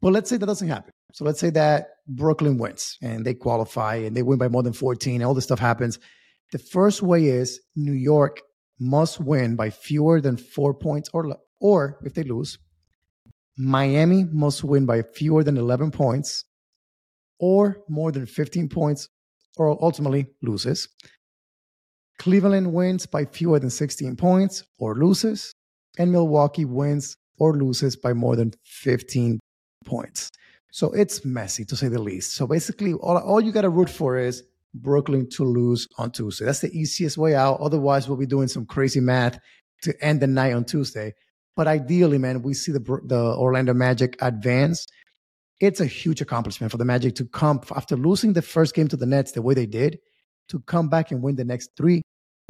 [0.00, 0.92] but let's say that doesn't happen.
[1.12, 4.72] So let's say that Brooklyn wins and they qualify and they win by more than
[4.72, 5.16] 14.
[5.16, 5.98] And all this stuff happens.
[6.52, 8.40] The first way is New York
[8.78, 12.58] must win by fewer than four points or or if they lose,
[13.56, 16.44] Miami must win by fewer than 11 points
[17.38, 19.08] or more than 15 points
[19.56, 20.88] or ultimately loses.
[22.18, 25.52] Cleveland wins by fewer than 16 points or loses.
[25.98, 29.40] And Milwaukee wins or loses by more than 15
[29.84, 30.30] points.
[30.70, 32.34] So it's messy to say the least.
[32.34, 34.44] So basically, all, all you got to root for is
[34.74, 36.44] Brooklyn to lose on Tuesday.
[36.44, 37.60] That's the easiest way out.
[37.60, 39.38] Otherwise, we'll be doing some crazy math
[39.82, 41.14] to end the night on Tuesday.
[41.58, 44.86] But ideally, man, we see the the Orlando Magic advance.
[45.58, 48.96] It's a huge accomplishment for the Magic to come after losing the first game to
[48.96, 49.98] the Nets the way they did,
[50.50, 52.02] to come back and win the next three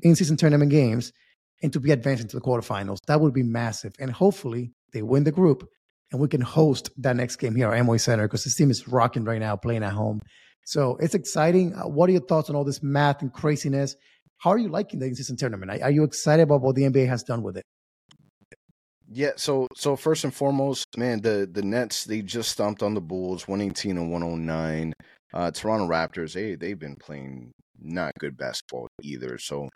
[0.03, 1.11] in-season tournament games
[1.63, 2.99] and to be advancing to the quarterfinals.
[3.07, 3.95] That would be massive.
[3.99, 5.67] And hopefully they win the group
[6.13, 8.87] and we can host that next game here at Amway Center because this team is
[8.89, 10.21] rocking right now, playing at home.
[10.67, 11.75] So it's exciting.
[11.75, 13.97] Uh, what are your thoughts on all this math and craziness?
[14.37, 15.83] How are you liking the in-season tournament?
[15.83, 17.65] Are you excited about what the NBA has done with it?
[19.11, 23.01] Yeah, so so first and foremost, man, the the Nets they just stomped on the
[23.01, 24.93] Bulls, one eighteen and one oh nine.
[25.33, 29.39] Uh, Toronto Raptors, they they've been playing not good basketball either.
[29.39, 29.69] So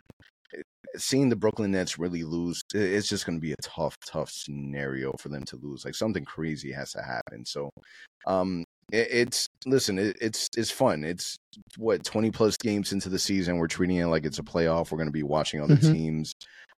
[0.97, 5.11] seeing the Brooklyn Nets really lose, it's just going to be a tough, tough scenario
[5.19, 5.85] for them to lose.
[5.85, 7.45] Like something crazy has to happen.
[7.45, 7.71] So,
[8.27, 11.03] um, it, it's listen, it, it's it's fun.
[11.03, 11.37] It's
[11.77, 13.57] what twenty plus games into the season.
[13.57, 14.91] We're treating it like it's a playoff.
[14.91, 15.93] We're going to be watching other mm-hmm.
[15.93, 16.33] teams,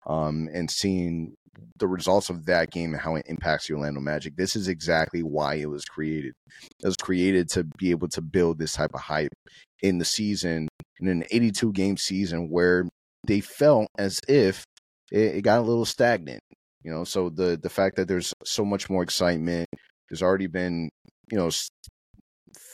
[0.06, 1.34] um, and seeing
[1.78, 4.36] the results of that game and how it impacts the Orlando Magic.
[4.36, 6.32] This is exactly why it was created.
[6.82, 9.32] It was created to be able to build this type of hype
[9.82, 10.68] in the season
[11.00, 12.88] in an 82 game season where
[13.26, 14.64] they felt as if
[15.10, 16.40] it, it got a little stagnant.
[16.82, 19.66] You know, so the the fact that there's so much more excitement,
[20.08, 20.88] there's already been
[21.32, 21.50] you know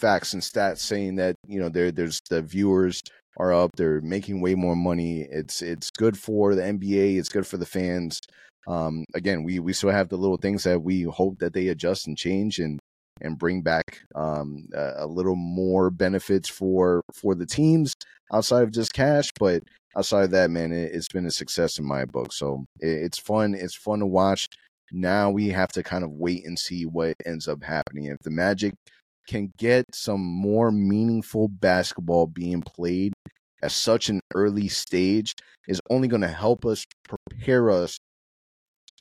[0.01, 3.01] facts and stats saying that you know there there's the viewers
[3.39, 5.23] are up, they're making way more money.
[5.23, 8.21] It's it's good for the NBA, it's good for the fans.
[8.67, 12.07] Um, again, we we still have the little things that we hope that they adjust
[12.07, 12.79] and change and
[13.21, 17.95] and bring back um, a, a, little more benefits for for the teams
[18.33, 19.31] outside of just cash.
[19.39, 19.63] But
[19.97, 22.33] outside of that, man, it, has been a success in my book.
[22.33, 23.55] So it, it's fun.
[23.55, 24.49] It's fun to watch.
[24.91, 28.07] Now we have to kind of wait and see what ends up happening.
[28.07, 28.75] If the Magic
[29.27, 33.15] can get some more meaningful basketball being played
[33.63, 35.35] at such an early stage,
[35.69, 37.99] is only going to help us prepare us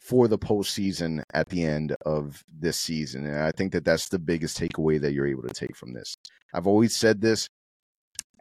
[0.01, 3.25] for the postseason at the end of this season.
[3.25, 6.15] And I think that that's the biggest takeaway that you're able to take from this.
[6.53, 7.47] I've always said this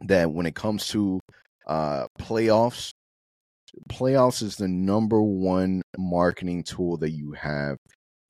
[0.07, 1.19] that when it comes to
[1.67, 2.89] uh, playoffs,
[3.89, 7.77] playoffs is the number one marketing tool that you have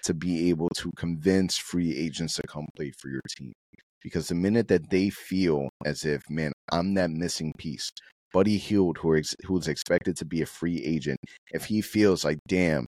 [0.04, 3.54] to be able to convince free agents to come play for your team.
[4.04, 7.92] Because the minute that they feel as if, man, I'm that missing piece,
[8.34, 11.20] Buddy Hield, who is, who's expected to be a free agent,
[11.52, 12.88] if he feels like, damn,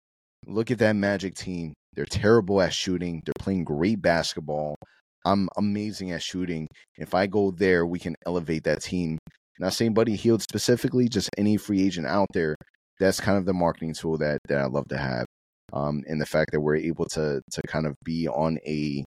[0.48, 1.74] look at that Magic team.
[1.94, 3.22] They're terrible at shooting.
[3.26, 4.76] They're playing great basketball.
[5.26, 6.68] I'm amazing at shooting.
[6.98, 9.18] If I go there, we can elevate that team.
[9.60, 12.56] Not saying Buddy Hield specifically, just any free agent out there.
[13.00, 15.26] That's kind of the marketing tool that that I love to have.
[15.74, 19.04] Um, and the fact that we're able to to kind of be on a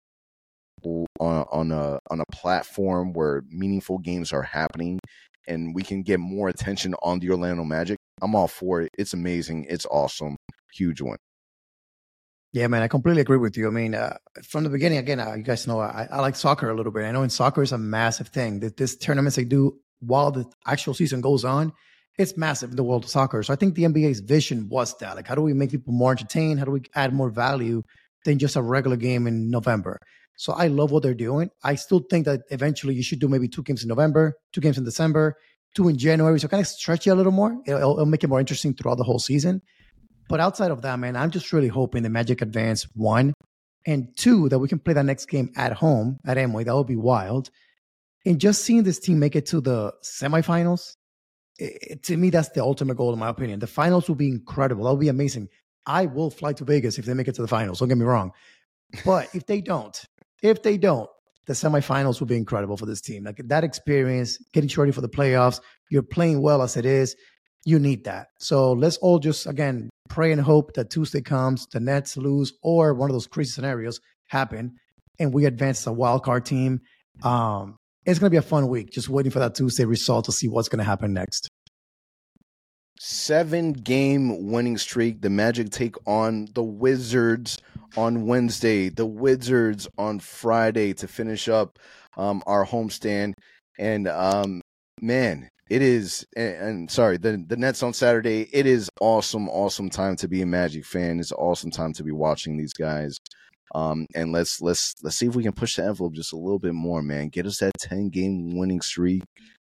[0.83, 4.99] on, on a on a platform where meaningful games are happening
[5.47, 7.97] and we can get more attention on the Orlando Magic.
[8.21, 8.89] I'm all for it.
[8.97, 9.65] It's amazing.
[9.69, 10.35] It's awesome.
[10.73, 11.17] Huge one.
[12.51, 13.67] Yeah, man, I completely agree with you.
[13.67, 16.69] I mean, uh, from the beginning, again, uh, you guys know I, I, like soccer
[16.71, 17.05] a little bit.
[17.05, 18.61] I know in soccer is a massive thing.
[18.61, 21.71] That this tournaments they do while the actual season goes on,
[22.17, 23.43] it's massive in the world of soccer.
[23.43, 26.11] So I think the NBA's vision was that, like, how do we make people more
[26.11, 26.57] entertained?
[26.57, 27.83] How do we add more value
[28.25, 29.99] than just a regular game in November?
[30.35, 31.51] So I love what they're doing.
[31.63, 34.77] I still think that eventually you should do maybe two games in November, two games
[34.77, 35.35] in December,
[35.75, 36.39] two in January.
[36.39, 37.61] So kind of stretch it a little more.
[37.67, 39.61] It'll, it'll make it more interesting throughout the whole season.
[40.29, 43.33] But outside of that, man, I'm just really hoping the Magic advance one
[43.85, 46.65] and two that we can play that next game at home at Amway.
[46.65, 47.49] That would be wild.
[48.25, 50.93] And just seeing this team make it to the semifinals,
[51.57, 53.59] it, to me, that's the ultimate goal, in my opinion.
[53.59, 54.83] The finals will be incredible.
[54.83, 55.49] That will be amazing.
[55.87, 57.79] I will fly to Vegas if they make it to the finals.
[57.79, 58.31] Don't get me wrong.
[59.03, 59.99] But if they don't,
[60.43, 61.09] if they don't,
[61.47, 63.23] the semifinals will be incredible for this team.
[63.23, 65.59] Like that experience, getting ready for the playoffs,
[65.89, 67.15] you're playing well as it is
[67.65, 68.27] you need that.
[68.39, 72.93] So let's all just again pray and hope that Tuesday comes, the Nets lose, or
[72.93, 74.75] one of those crazy scenarios happen,
[75.19, 76.81] and we advance as a wild card team.
[77.23, 78.91] Um, it's gonna be a fun week.
[78.91, 81.49] Just waiting for that Tuesday result to see what's gonna happen next.
[82.99, 85.21] Seven game winning streak.
[85.21, 87.57] The Magic take on the Wizards
[87.95, 88.89] on Wednesday.
[88.89, 91.79] The Wizards on Friday to finish up
[92.17, 93.35] um, our homestand.
[93.77, 94.61] And um,
[95.01, 99.89] man, it is and, and, sorry the the nets on saturday it is awesome awesome
[99.89, 101.19] time to be a magic fan.
[101.19, 103.17] It's awesome time to be watching these guys.
[103.75, 106.59] Um and let's let's let's see if we can push the envelope just a little
[106.59, 107.29] bit more man.
[107.29, 109.23] Get us that 10 game winning streak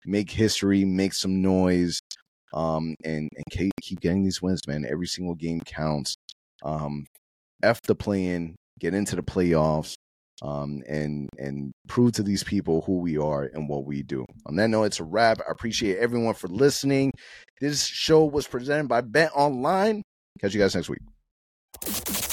[0.05, 1.99] make history make some noise
[2.53, 4.85] um and and keep getting these wins man.
[4.87, 6.15] Every single game counts.
[6.63, 7.05] Um
[7.63, 9.95] F the play in, get into the playoffs,
[10.41, 14.25] um, and and prove to these people who we are and what we do.
[14.45, 15.39] On that note, it's a wrap.
[15.39, 17.11] I appreciate everyone for listening.
[17.59, 20.01] This show was presented by BetOnline.
[20.39, 22.26] Catch you guys next week.